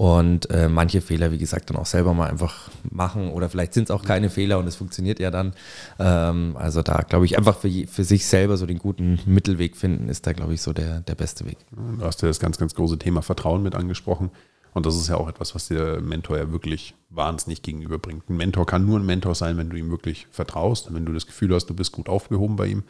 Und 0.00 0.48
äh, 0.48 0.70
manche 0.70 1.02
Fehler, 1.02 1.30
wie 1.30 1.36
gesagt, 1.36 1.68
dann 1.68 1.76
auch 1.76 1.84
selber 1.84 2.14
mal 2.14 2.30
einfach 2.30 2.70
machen 2.90 3.30
oder 3.32 3.50
vielleicht 3.50 3.74
sind 3.74 3.84
es 3.84 3.90
auch 3.90 4.02
keine 4.02 4.30
Fehler 4.30 4.58
und 4.58 4.66
es 4.66 4.76
funktioniert 4.76 5.20
ja 5.20 5.30
dann. 5.30 5.52
Ähm, 5.98 6.56
also 6.58 6.80
da 6.80 7.02
glaube 7.02 7.26
ich 7.26 7.36
einfach 7.36 7.58
für, 7.58 7.68
für 7.86 8.04
sich 8.04 8.24
selber 8.24 8.56
so 8.56 8.64
den 8.64 8.78
guten 8.78 9.20
Mittelweg 9.26 9.76
finden, 9.76 10.08
ist 10.08 10.26
da 10.26 10.32
glaube 10.32 10.54
ich 10.54 10.62
so 10.62 10.72
der, 10.72 11.02
der 11.02 11.14
beste 11.16 11.44
Weg. 11.44 11.58
Du 11.70 12.02
hast 12.02 12.22
ja 12.22 12.28
das 12.28 12.40
ganz, 12.40 12.56
ganz 12.56 12.74
große 12.74 12.98
Thema 12.98 13.20
Vertrauen 13.20 13.62
mit 13.62 13.74
angesprochen. 13.74 14.30
Und 14.72 14.86
das 14.86 14.96
ist 14.96 15.10
ja 15.10 15.18
auch 15.18 15.28
etwas, 15.28 15.54
was 15.54 15.68
der 15.68 16.00
Mentor 16.00 16.38
ja 16.38 16.50
wirklich 16.50 16.94
wahnsinnig 17.10 17.60
gegenüberbringt. 17.60 18.30
Ein 18.30 18.38
Mentor 18.38 18.64
kann 18.64 18.86
nur 18.86 18.98
ein 18.98 19.04
Mentor 19.04 19.34
sein, 19.34 19.58
wenn 19.58 19.68
du 19.68 19.76
ihm 19.76 19.90
wirklich 19.90 20.28
vertraust, 20.30 20.94
wenn 20.94 21.04
du 21.04 21.12
das 21.12 21.26
Gefühl 21.26 21.54
hast, 21.54 21.66
du 21.66 21.74
bist 21.74 21.92
gut 21.92 22.08
aufgehoben 22.08 22.56
bei 22.56 22.68
ihm. 22.68 22.84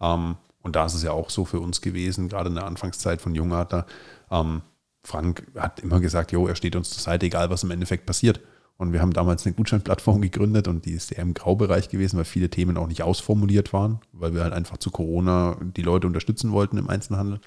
Ähm, 0.00 0.34
und 0.62 0.74
da 0.74 0.86
ist 0.86 0.94
es 0.94 1.04
ja 1.04 1.12
auch 1.12 1.30
so 1.30 1.44
für 1.44 1.60
uns 1.60 1.80
gewesen, 1.80 2.28
gerade 2.28 2.48
in 2.48 2.56
der 2.56 2.66
Anfangszeit 2.66 3.22
von 3.22 3.36
Jungarter. 3.36 3.86
Ähm, 4.32 4.62
Frank 5.06 5.46
hat 5.56 5.80
immer 5.80 6.00
gesagt, 6.00 6.32
jo, 6.32 6.46
er 6.46 6.56
steht 6.56 6.76
uns 6.76 6.90
zur 6.90 7.00
Seite, 7.00 7.26
egal 7.26 7.48
was 7.48 7.62
im 7.62 7.70
Endeffekt 7.70 8.06
passiert. 8.06 8.40
Und 8.76 8.92
wir 8.92 9.00
haben 9.00 9.12
damals 9.12 9.46
eine 9.46 9.54
Gutscheinplattform 9.54 10.20
gegründet 10.20 10.68
und 10.68 10.84
die 10.84 10.92
ist 10.92 11.10
eher 11.12 11.22
im 11.22 11.32
Graubereich 11.32 11.88
gewesen, 11.88 12.18
weil 12.18 12.26
viele 12.26 12.50
Themen 12.50 12.76
auch 12.76 12.88
nicht 12.88 13.02
ausformuliert 13.02 13.72
waren, 13.72 14.00
weil 14.12 14.34
wir 14.34 14.42
halt 14.42 14.52
einfach 14.52 14.76
zu 14.76 14.90
Corona 14.90 15.56
die 15.60 15.82
Leute 15.82 16.06
unterstützen 16.06 16.52
wollten 16.52 16.76
im 16.76 16.90
Einzelhandel. 16.90 17.40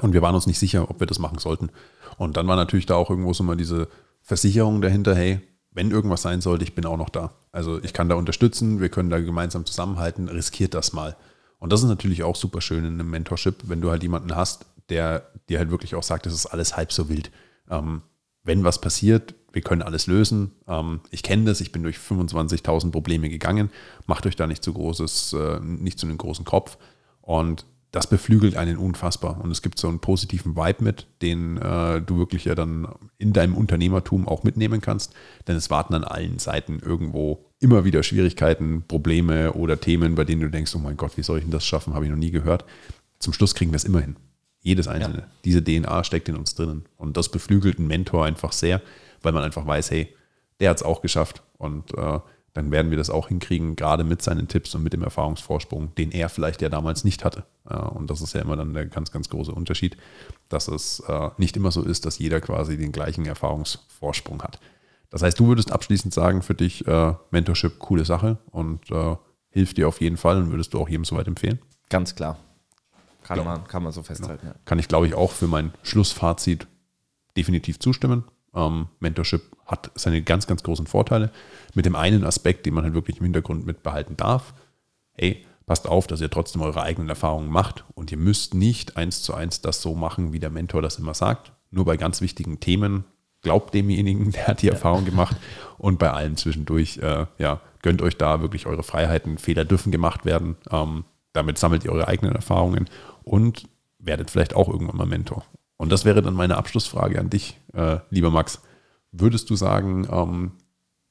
Und 0.00 0.12
wir 0.12 0.22
waren 0.22 0.34
uns 0.34 0.46
nicht 0.46 0.58
sicher, 0.58 0.90
ob 0.90 0.98
wir 0.98 1.06
das 1.06 1.20
machen 1.20 1.38
sollten. 1.38 1.70
Und 2.18 2.36
dann 2.36 2.48
war 2.48 2.56
natürlich 2.56 2.86
da 2.86 2.96
auch 2.96 3.10
irgendwo 3.10 3.32
so 3.32 3.44
mal 3.44 3.56
diese 3.56 3.88
Versicherung 4.22 4.80
dahinter, 4.80 5.14
hey, 5.14 5.40
wenn 5.72 5.90
irgendwas 5.90 6.22
sein 6.22 6.40
sollte, 6.40 6.64
ich 6.64 6.74
bin 6.74 6.86
auch 6.86 6.96
noch 6.96 7.10
da. 7.10 7.32
Also 7.52 7.80
ich 7.82 7.92
kann 7.92 8.08
da 8.08 8.16
unterstützen, 8.16 8.80
wir 8.80 8.88
können 8.88 9.10
da 9.10 9.20
gemeinsam 9.20 9.66
zusammenhalten, 9.66 10.28
riskiert 10.28 10.74
das 10.74 10.92
mal. 10.92 11.16
Und 11.58 11.72
das 11.72 11.82
ist 11.82 11.88
natürlich 11.88 12.24
auch 12.24 12.34
super 12.34 12.60
schön 12.60 12.84
in 12.84 12.94
einem 12.94 13.10
Mentorship, 13.10 13.68
wenn 13.68 13.80
du 13.80 13.90
halt 13.90 14.02
jemanden 14.02 14.34
hast, 14.34 14.66
der 14.90 15.30
dir 15.48 15.58
halt 15.58 15.70
wirklich 15.70 15.94
auch 15.94 16.02
sagt, 16.02 16.26
es 16.26 16.34
ist 16.34 16.46
alles 16.46 16.76
halb 16.76 16.92
so 16.92 17.08
wild. 17.08 17.30
Ähm, 17.70 18.02
wenn 18.42 18.64
was 18.64 18.80
passiert, 18.80 19.34
wir 19.52 19.62
können 19.62 19.82
alles 19.82 20.06
lösen. 20.06 20.52
Ähm, 20.68 21.00
ich 21.10 21.22
kenne 21.22 21.44
das, 21.44 21.60
ich 21.60 21.72
bin 21.72 21.82
durch 21.82 21.96
25.000 21.96 22.90
Probleme 22.90 23.28
gegangen. 23.28 23.70
Macht 24.06 24.26
euch 24.26 24.36
da 24.36 24.46
nicht 24.46 24.62
zu 24.62 24.72
großes, 24.72 25.32
äh, 25.34 25.60
nicht 25.60 25.98
zu 25.98 26.06
einem 26.06 26.18
großen 26.18 26.44
Kopf. 26.44 26.78
Und 27.20 27.64
das 27.92 28.06
beflügelt 28.06 28.56
einen 28.56 28.76
unfassbar. 28.76 29.40
Und 29.42 29.50
es 29.50 29.62
gibt 29.62 29.78
so 29.78 29.88
einen 29.88 29.98
positiven 29.98 30.54
Vibe 30.54 30.84
mit, 30.84 31.06
den 31.22 31.56
äh, 31.56 32.00
du 32.00 32.18
wirklich 32.18 32.44
ja 32.44 32.54
dann 32.54 32.88
in 33.18 33.32
deinem 33.32 33.56
Unternehmertum 33.56 34.28
auch 34.28 34.44
mitnehmen 34.44 34.80
kannst. 34.80 35.12
Denn 35.48 35.56
es 35.56 35.70
warten 35.70 35.94
an 35.94 36.04
allen 36.04 36.38
Seiten 36.38 36.78
irgendwo 36.78 37.46
immer 37.58 37.84
wieder 37.84 38.02
Schwierigkeiten, 38.02 38.84
Probleme 38.86 39.54
oder 39.54 39.80
Themen, 39.80 40.14
bei 40.14 40.24
denen 40.24 40.42
du 40.42 40.50
denkst, 40.50 40.74
oh 40.76 40.78
mein 40.78 40.96
Gott, 40.96 41.16
wie 41.16 41.22
soll 41.22 41.38
ich 41.38 41.44
denn 41.44 41.50
das 41.50 41.66
schaffen? 41.66 41.94
Habe 41.94 42.04
ich 42.04 42.10
noch 42.10 42.18
nie 42.18 42.30
gehört. 42.30 42.64
Zum 43.18 43.32
Schluss 43.32 43.54
kriegen 43.54 43.72
wir 43.72 43.76
es 43.76 43.84
immer 43.84 44.00
hin. 44.00 44.16
Jedes 44.62 44.88
einzelne. 44.88 45.18
Ja. 45.18 45.26
Diese 45.44 45.64
DNA 45.64 46.04
steckt 46.04 46.28
in 46.28 46.36
uns 46.36 46.54
drinnen. 46.54 46.84
Und 46.96 47.16
das 47.16 47.30
beflügelt 47.30 47.78
einen 47.78 47.88
Mentor 47.88 48.24
einfach 48.24 48.52
sehr, 48.52 48.82
weil 49.22 49.32
man 49.32 49.42
einfach 49.42 49.66
weiß, 49.66 49.90
hey, 49.90 50.14
der 50.60 50.70
hat 50.70 50.76
es 50.78 50.82
auch 50.82 51.00
geschafft. 51.00 51.42
Und 51.56 51.96
äh, 51.96 52.18
dann 52.52 52.70
werden 52.70 52.90
wir 52.90 52.98
das 52.98 53.10
auch 53.10 53.28
hinkriegen, 53.28 53.76
gerade 53.76 54.04
mit 54.04 54.22
seinen 54.22 54.48
Tipps 54.48 54.74
und 54.74 54.82
mit 54.82 54.92
dem 54.92 55.02
Erfahrungsvorsprung, 55.02 55.94
den 55.94 56.10
er 56.10 56.28
vielleicht 56.28 56.62
ja 56.62 56.68
damals 56.68 57.04
nicht 57.04 57.24
hatte. 57.24 57.44
Und 57.64 58.10
das 58.10 58.20
ist 58.20 58.34
ja 58.34 58.40
immer 58.40 58.56
dann 58.56 58.74
der 58.74 58.86
ganz, 58.86 59.12
ganz 59.12 59.28
große 59.28 59.52
Unterschied, 59.52 59.96
dass 60.48 60.66
es 60.66 61.00
äh, 61.06 61.30
nicht 61.36 61.56
immer 61.56 61.70
so 61.70 61.82
ist, 61.82 62.06
dass 62.06 62.18
jeder 62.18 62.40
quasi 62.40 62.76
den 62.76 62.90
gleichen 62.90 63.24
Erfahrungsvorsprung 63.24 64.42
hat. 64.42 64.58
Das 65.10 65.22
heißt, 65.22 65.38
du 65.38 65.46
würdest 65.46 65.70
abschließend 65.70 66.12
sagen, 66.12 66.42
für 66.42 66.54
dich 66.54 66.86
äh, 66.86 67.14
Mentorship, 67.30 67.78
coole 67.78 68.04
Sache 68.04 68.38
und 68.50 68.90
äh, 68.90 69.16
hilft 69.50 69.76
dir 69.76 69.86
auf 69.86 70.00
jeden 70.00 70.16
Fall 70.16 70.36
und 70.38 70.50
würdest 70.50 70.74
du 70.74 70.80
auch 70.80 70.88
jedem 70.88 71.04
soweit 71.04 71.28
empfehlen? 71.28 71.60
Ganz 71.88 72.14
klar. 72.16 72.38
Kann, 73.30 73.38
ja. 73.38 73.44
man, 73.44 73.68
kann 73.68 73.84
man 73.84 73.92
so 73.92 74.02
festhalten. 74.02 74.44
Ja. 74.44 74.54
Kann 74.64 74.80
ich, 74.80 74.88
glaube 74.88 75.06
ich, 75.06 75.14
auch 75.14 75.30
für 75.30 75.46
mein 75.46 75.72
Schlussfazit 75.84 76.66
definitiv 77.36 77.78
zustimmen. 77.78 78.24
Ähm, 78.52 78.88
Mentorship 78.98 79.42
hat 79.66 79.92
seine 79.94 80.20
ganz, 80.22 80.48
ganz 80.48 80.64
großen 80.64 80.88
Vorteile. 80.88 81.30
Mit 81.74 81.86
dem 81.86 81.94
einen 81.94 82.24
Aspekt, 82.24 82.66
den 82.66 82.74
man 82.74 82.82
halt 82.82 82.94
wirklich 82.94 83.18
im 83.18 83.22
Hintergrund 83.22 83.64
mitbehalten 83.64 84.16
darf. 84.16 84.52
Hey, 85.12 85.46
passt 85.64 85.86
auf, 85.86 86.08
dass 86.08 86.20
ihr 86.20 86.28
trotzdem 86.28 86.60
eure 86.60 86.82
eigenen 86.82 87.08
Erfahrungen 87.08 87.50
macht 87.50 87.84
und 87.94 88.10
ihr 88.10 88.18
müsst 88.18 88.54
nicht 88.54 88.96
eins 88.96 89.22
zu 89.22 89.32
eins 89.32 89.60
das 89.60 89.80
so 89.80 89.94
machen, 89.94 90.32
wie 90.32 90.40
der 90.40 90.50
Mentor 90.50 90.82
das 90.82 90.98
immer 90.98 91.14
sagt. 91.14 91.52
Nur 91.70 91.84
bei 91.84 91.96
ganz 91.96 92.20
wichtigen 92.20 92.58
Themen 92.58 93.04
glaubt 93.42 93.74
demjenigen, 93.74 94.30
der 94.32 94.48
hat 94.48 94.62
die 94.62 94.70
Erfahrung 94.70 95.04
gemacht 95.04 95.36
und 95.78 96.00
bei 96.00 96.10
allem 96.10 96.36
zwischendurch, 96.36 96.98
äh, 96.98 97.26
ja, 97.38 97.60
gönnt 97.82 98.02
euch 98.02 98.16
da 98.16 98.40
wirklich 98.40 98.66
eure 98.66 98.82
Freiheiten. 98.82 99.38
Fehler 99.38 99.64
dürfen 99.64 99.92
gemacht 99.92 100.24
werden. 100.24 100.56
Ähm, 100.72 101.04
damit 101.32 101.58
sammelt 101.58 101.84
ihr 101.84 101.92
eure 101.92 102.08
eigenen 102.08 102.34
Erfahrungen 102.34 102.86
und 103.24 103.68
werdet 103.98 104.30
vielleicht 104.30 104.54
auch 104.54 104.68
irgendwann 104.68 104.96
mal 104.96 105.06
Mentor. 105.06 105.44
Und 105.76 105.90
das 105.90 106.04
wäre 106.04 106.22
dann 106.22 106.34
meine 106.34 106.56
Abschlussfrage 106.56 107.18
an 107.18 107.30
dich, 107.30 107.58
äh, 107.72 107.98
lieber 108.10 108.30
Max. 108.30 108.60
Würdest 109.12 109.48
du 109.50 109.56
sagen, 109.56 110.06
ähm, 110.10 110.52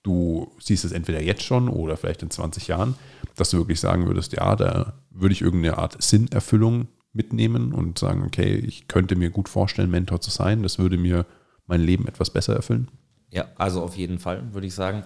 du 0.03 0.51
siehst 0.59 0.85
es 0.85 0.91
entweder 0.91 1.21
jetzt 1.21 1.43
schon 1.43 1.69
oder 1.69 1.97
vielleicht 1.97 2.23
in 2.23 2.29
20 2.29 2.67
Jahren, 2.67 2.95
dass 3.35 3.49
du 3.49 3.57
wirklich 3.57 3.79
sagen 3.79 4.05
würdest, 4.05 4.33
ja, 4.33 4.55
da 4.55 4.93
würde 5.09 5.33
ich 5.33 5.41
irgendeine 5.41 5.77
Art 5.77 6.01
Sinnerfüllung 6.01 6.87
mitnehmen 7.13 7.73
und 7.73 7.97
sagen, 7.97 8.23
okay, 8.25 8.55
ich 8.55 8.87
könnte 8.87 9.15
mir 9.15 9.29
gut 9.29 9.49
vorstellen, 9.49 9.89
Mentor 9.89 10.21
zu 10.21 10.29
sein, 10.29 10.63
das 10.63 10.79
würde 10.79 10.97
mir 10.97 11.25
mein 11.65 11.81
Leben 11.81 12.07
etwas 12.07 12.29
besser 12.29 12.55
erfüllen? 12.55 12.89
Ja, 13.31 13.45
also 13.55 13.83
auf 13.83 13.95
jeden 13.95 14.17
Fall, 14.17 14.53
würde 14.53 14.67
ich 14.67 14.73
sagen. 14.73 15.03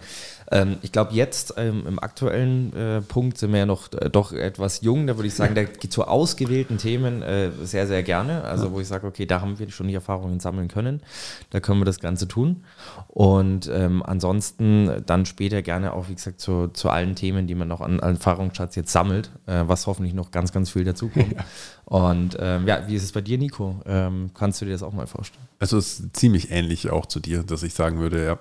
Ähm, 0.53 0.77
ich 0.83 0.91
glaube, 0.91 1.13
jetzt 1.13 1.55
ähm, 1.57 1.83
im 1.87 1.97
aktuellen 1.97 2.75
äh, 2.75 3.01
Punkt 3.01 3.39
sind 3.39 3.51
wir 3.51 3.59
ja 3.59 3.65
noch 3.65 3.91
äh, 3.93 4.09
doch 4.09 4.31
etwas 4.31 4.81
jung. 4.81 5.07
Da 5.07 5.17
würde 5.17 5.27
ich 5.27 5.33
sagen, 5.33 5.55
da 5.55 5.63
geht 5.63 5.91
zu 5.91 6.05
ausgewählten 6.05 6.77
Themen 6.77 7.23
äh, 7.23 7.49
sehr, 7.63 7.87
sehr 7.87 8.03
gerne. 8.03 8.43
Also, 8.43 8.71
wo 8.71 8.79
ich 8.79 8.87
sage, 8.87 9.07
okay, 9.07 9.25
da 9.25 9.41
haben 9.41 9.57
wir 9.57 9.69
schon 9.71 9.87
die 9.87 9.95
Erfahrungen 9.95 10.39
sammeln 10.39 10.67
können. 10.67 11.01
Da 11.49 11.59
können 11.59 11.81
wir 11.81 11.85
das 11.85 11.99
Ganze 11.99 12.27
tun. 12.27 12.63
Und 13.07 13.67
ähm, 13.73 14.03
ansonsten 14.03 15.03
dann 15.07 15.25
später 15.25 15.63
gerne 15.63 15.93
auch, 15.93 16.07
wie 16.09 16.15
gesagt, 16.15 16.39
zu, 16.39 16.67
zu 16.67 16.89
allen 16.89 17.15
Themen, 17.15 17.47
die 17.47 17.55
man 17.55 17.67
noch 17.67 17.81
an, 17.81 17.99
an 17.99 18.15
Erfahrungsschatz 18.15 18.75
jetzt 18.75 18.91
sammelt, 18.91 19.31
äh, 19.47 19.63
was 19.65 19.87
hoffentlich 19.87 20.13
noch 20.13 20.29
ganz, 20.29 20.51
ganz 20.51 20.69
viel 20.69 20.83
dazukommt. 20.83 21.23
Ja. 21.33 21.45
Und 21.85 22.37
ähm, 22.39 22.67
ja, 22.67 22.87
wie 22.87 22.95
ist 22.95 23.03
es 23.03 23.11
bei 23.11 23.21
dir, 23.21 23.37
Nico? 23.37 23.81
Ähm, 23.85 24.31
kannst 24.33 24.61
du 24.61 24.65
dir 24.65 24.71
das 24.71 24.83
auch 24.83 24.93
mal 24.93 25.07
vorstellen? 25.07 25.47
Also 25.57 25.77
es 25.77 25.99
ist 25.99 26.15
ziemlich 26.15 26.51
ähnlich 26.51 26.89
auch 26.91 27.05
zu 27.05 27.19
dir, 27.19 27.43
dass 27.43 27.63
ich 27.63 27.73
sagen 27.73 27.99
würde, 27.99 28.25
ja, 28.25 28.39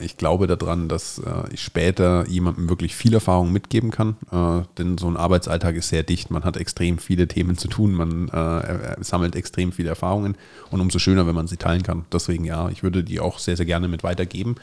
ich 0.00 0.18
glaube 0.18 0.46
daran, 0.46 0.88
dass 0.88 1.18
äh, 1.18 1.54
ich 1.54 1.62
später 1.62 2.28
jemandem 2.28 2.68
wirklich 2.68 2.94
viel 2.94 3.14
Erfahrung 3.14 3.52
mitgeben 3.52 3.90
kann. 3.90 4.16
Äh, 4.30 4.66
denn 4.76 4.98
so 4.98 5.08
ein 5.08 5.16
Arbeitsalltag 5.16 5.76
ist 5.76 5.88
sehr 5.88 6.02
dicht, 6.02 6.30
man 6.30 6.44
hat 6.44 6.58
extrem 6.58 6.98
viele 6.98 7.26
Themen 7.26 7.56
zu 7.56 7.68
tun, 7.68 7.94
man 7.94 8.28
äh, 8.28 9.02
sammelt 9.02 9.34
extrem 9.34 9.72
viele 9.72 9.88
Erfahrungen 9.88 10.36
und 10.70 10.80
umso 10.80 10.98
schöner, 10.98 11.26
wenn 11.26 11.34
man 11.34 11.46
sie 11.46 11.56
teilen 11.56 11.82
kann. 11.82 12.04
Deswegen 12.12 12.44
ja, 12.44 12.68
ich 12.68 12.82
würde 12.82 13.02
die 13.02 13.18
auch 13.18 13.38
sehr, 13.38 13.56
sehr 13.56 13.64
gerne 13.64 13.88
mit 13.88 14.02
weitergeben. 14.02 14.56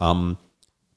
Ähm, 0.00 0.36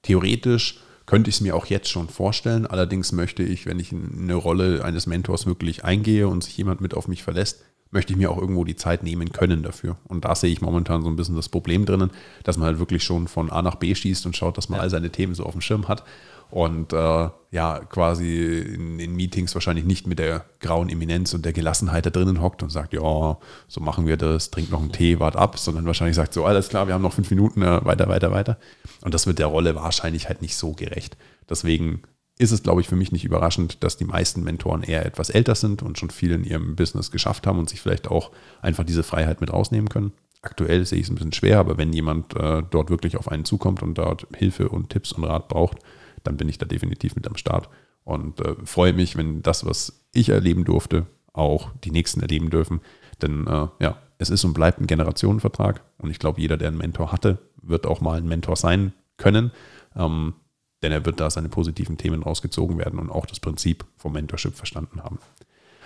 theoretisch 0.04 0.82
könnte 1.08 1.30
ich 1.30 1.38
es 1.38 1.41
mir 1.41 1.56
auch 1.56 1.65
jetzt 1.65 1.89
schon 1.89 2.08
vorstellen. 2.08 2.67
Allerdings 2.67 3.12
möchte 3.13 3.41
ich, 3.41 3.65
wenn 3.65 3.80
ich 3.80 3.91
in 3.91 4.19
eine 4.21 4.36
Rolle 4.36 4.84
eines 4.84 5.08
Mentors 5.08 5.47
wirklich 5.47 5.84
eingehe 5.84 6.28
und 6.28 6.43
sich 6.43 6.56
jemand 6.58 6.82
mit 6.82 6.93
auf 6.93 7.08
mich 7.08 7.23
verlässt, 7.23 7.63
möchte 7.91 8.13
ich 8.13 8.17
mir 8.17 8.32
auch 8.32 8.38
irgendwo 8.38 8.63
die 8.63 8.76
Zeit 8.76 9.04
nehmen 9.04 9.32
können 9.32 9.63
dafür. 9.63 9.98
Und 10.08 10.26
da 10.26 10.36
sehe 10.36 10.52
ich 10.52 10.62
momentan 10.62 11.02
so 11.02 11.10
ein 11.10 11.15
bisschen 11.15 11.36
das 11.36 11.50
Problem 11.50 11.86
drinnen, 11.86 12.12
dass 12.43 12.58
man 12.58 12.67
halt 12.67 12.80
wirklich 12.80 13.04
schon 13.04 13.28
von 13.28 13.50
A 13.50 13.62
nach 13.62 13.76
B 13.76 13.93
schießt 13.95 14.26
und 14.26 14.36
schaut, 14.36 14.58
dass 14.58 14.69
man 14.69 14.78
ja. 14.78 14.84
all 14.84 14.89
seine 14.89 15.12
Themen 15.12 15.36
so 15.36 15.43
auf 15.43 15.54
dem 15.54 15.62
Schirm 15.62 15.88
hat 15.88 16.04
und 16.52 16.93
äh, 16.93 17.30
ja, 17.52 17.80
quasi 17.89 18.60
in, 18.60 19.00
in, 19.00 19.15
Meetings 19.15 19.56
wahrscheinlich 19.56 19.86
nicht 19.86 20.08
mit 20.08 20.19
der 20.19 20.45
grauen 20.60 20.89
Eminenz 20.89 21.34
und 21.34 21.43
der 21.43 21.54
Gelassenheit 21.54 22.06
da 22.06 22.10
drinnen 22.10 22.41
hockt 22.41 22.62
und 22.63 22.69
sagt, 22.69 22.93
ja, 22.93 23.38
so 23.67 23.82
machen 23.82 24.06
wir 24.06 24.17
das, 24.17 24.52
trinkt 24.52 24.71
noch 24.71 24.82
einen 24.82 24.91
Tee, 24.91 25.19
wart 25.19 25.36
ab, 25.36 25.58
sondern 25.58 25.86
wahrscheinlich 25.86 26.15
sagt 26.15 26.34
so, 26.34 26.45
alles 26.45 26.69
klar, 26.69 26.88
wir 26.88 26.93
haben 26.93 27.02
noch 27.02 27.13
fünf 27.13 27.30
Minuten, 27.30 27.62
äh, 27.62 27.84
weiter, 27.84 28.08
weiter, 28.08 28.32
weiter. 28.32 28.58
Und 29.02 29.13
das 29.13 29.28
wird 29.28 29.39
der 29.39 29.48
Rolle 29.48 29.76
wahrscheinlich 29.76 30.28
halt 30.28 30.41
nicht 30.41 30.56
so 30.56 30.74
gerecht. 30.74 31.17
Deswegen 31.50 32.04
ist 32.38 32.52
es, 32.52 32.63
glaube 32.63 32.82
ich, 32.82 32.88
für 32.88 32.95
mich 32.95 33.12
nicht 33.12 33.24
überraschend, 33.24 33.84
dass 33.84 33.98
die 33.98 34.06
meisten 34.06 34.43
Mentoren 34.43 34.84
eher 34.84 35.06
etwas 35.06 35.30
älter 35.30 35.56
sind 35.56 35.82
und 35.82 35.98
schon 35.98 36.10
viel 36.10 36.32
in 36.32 36.43
ihrem 36.43 36.76
Business 36.76 37.12
geschafft 37.12 37.48
haben 37.48 37.60
und 37.60 37.69
sich 37.69 37.82
vielleicht 37.82 38.10
auch 38.10 38.32
einfach 38.62 38.84
diese 38.84 39.04
Freiheit 39.04 39.39
mit 39.39 39.54
rausnehmen 39.54 39.89
können. 39.89 40.12
Aktuell 40.41 40.86
sehe 40.86 41.00
ich 41.00 41.06
es 41.06 41.12
ein 41.12 41.15
bisschen 41.15 41.34
schwer, 41.34 41.60
aber 41.60 41.78
wenn 41.78 41.93
jemand 41.93 42.36
äh, 42.36 42.62
dort 42.69 42.89
wirklich 42.89 43.17
auf 43.17 43.32
einen 43.32 43.45
zukommt 43.45 43.82
und 43.82 43.98
dort 43.98 44.28
Hilfe 44.36 44.69
und 44.69 44.89
Tipps 44.89 45.13
und 45.13 45.24
Rat 45.24 45.48
braucht, 45.48 45.80
dann 46.24 46.38
bin 46.38 46.50
ich 46.50 46.58
da 46.58 46.65
definitiv 46.65 47.15
mit 47.15 47.28
am 47.28 47.38
Start 47.38 47.69
und 48.04 48.41
äh, 48.41 48.56
freue 48.65 48.93
mich, 48.93 49.15
wenn 49.15 49.41
das, 49.41 49.65
was 49.65 50.04
ich 50.12 50.30
erleben 50.30 50.65
durfte, 50.65 51.08
auch 51.34 51.71
die 51.84 51.91
Nächsten 51.91 52.21
erleben 52.21 52.50
dürfen. 52.50 52.82
Denn 53.21 53.48
äh, 53.48 53.67
ja, 53.80 53.98
es 54.17 54.30
ist 54.30 54.43
und 54.43 54.54
bleibt 54.54 54.80
ein 54.80 54.88
Generationenvertrag 54.88 55.84
und 55.98 56.10
ich 56.10 56.19
glaube, 56.19 56.41
jeder, 56.41 56.58
der 56.58 56.67
einen 56.69 56.78
Mentor 56.78 57.12
hatte, 57.12 57.39
wird 57.62 57.88
auch 57.88 58.02
mal 58.02 58.17
ein 58.17 58.28
Mentor 58.28 58.56
sein 58.56 58.93
können. 59.17 59.52
Ähm, 59.95 60.34
denn 60.83 60.91
er 60.91 61.05
wird 61.05 61.19
da 61.19 61.29
seine 61.29 61.49
positiven 61.49 61.97
Themen 61.97 62.23
rausgezogen 62.23 62.77
werden 62.77 62.99
und 62.99 63.09
auch 63.09 63.25
das 63.25 63.39
Prinzip 63.39 63.85
vom 63.97 64.13
Mentorship 64.13 64.55
verstanden 64.55 65.03
haben. 65.03 65.19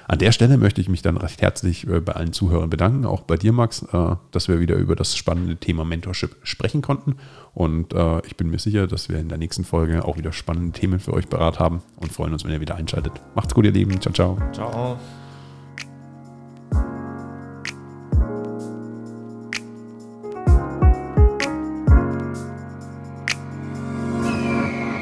An 0.09 0.17
der 0.17 0.31
Stelle 0.31 0.57
möchte 0.57 0.81
ich 0.81 0.89
mich 0.89 1.03
dann 1.03 1.17
recht 1.17 1.39
herzlich 1.39 1.87
äh, 1.87 1.99
bei 1.99 2.13
allen 2.13 2.33
Zuhörern 2.33 2.71
bedanken, 2.71 3.05
auch 3.05 3.21
bei 3.21 3.37
dir, 3.37 3.53
Max, 3.53 3.83
äh, 3.93 4.15
dass 4.31 4.47
wir 4.47 4.59
wieder 4.59 4.75
über 4.75 4.95
das 4.95 5.15
spannende 5.15 5.55
Thema 5.57 5.85
Mentorship 5.85 6.35
sprechen 6.41 6.81
konnten. 6.81 7.17
Und 7.53 7.93
äh, 7.93 8.25
ich 8.25 8.35
bin 8.35 8.49
mir 8.49 8.57
sicher, 8.57 8.87
dass 8.87 9.07
wir 9.07 9.19
in 9.19 9.29
der 9.29 9.37
nächsten 9.37 9.63
Folge 9.63 10.03
auch 10.03 10.17
wieder 10.17 10.31
spannende 10.31 10.71
Themen 10.71 10.99
für 10.99 11.13
euch 11.13 11.27
beraten 11.27 11.59
haben 11.59 11.83
und 11.97 12.11
freuen 12.11 12.33
uns, 12.33 12.43
wenn 12.43 12.51
ihr 12.51 12.59
wieder 12.59 12.75
einschaltet. 12.75 13.13
Macht's 13.35 13.53
gut, 13.53 13.65
ihr 13.65 13.71
Lieben. 13.71 14.01
Ciao, 14.01 14.11
ciao. 14.11 14.37
Ciao. 14.51 14.97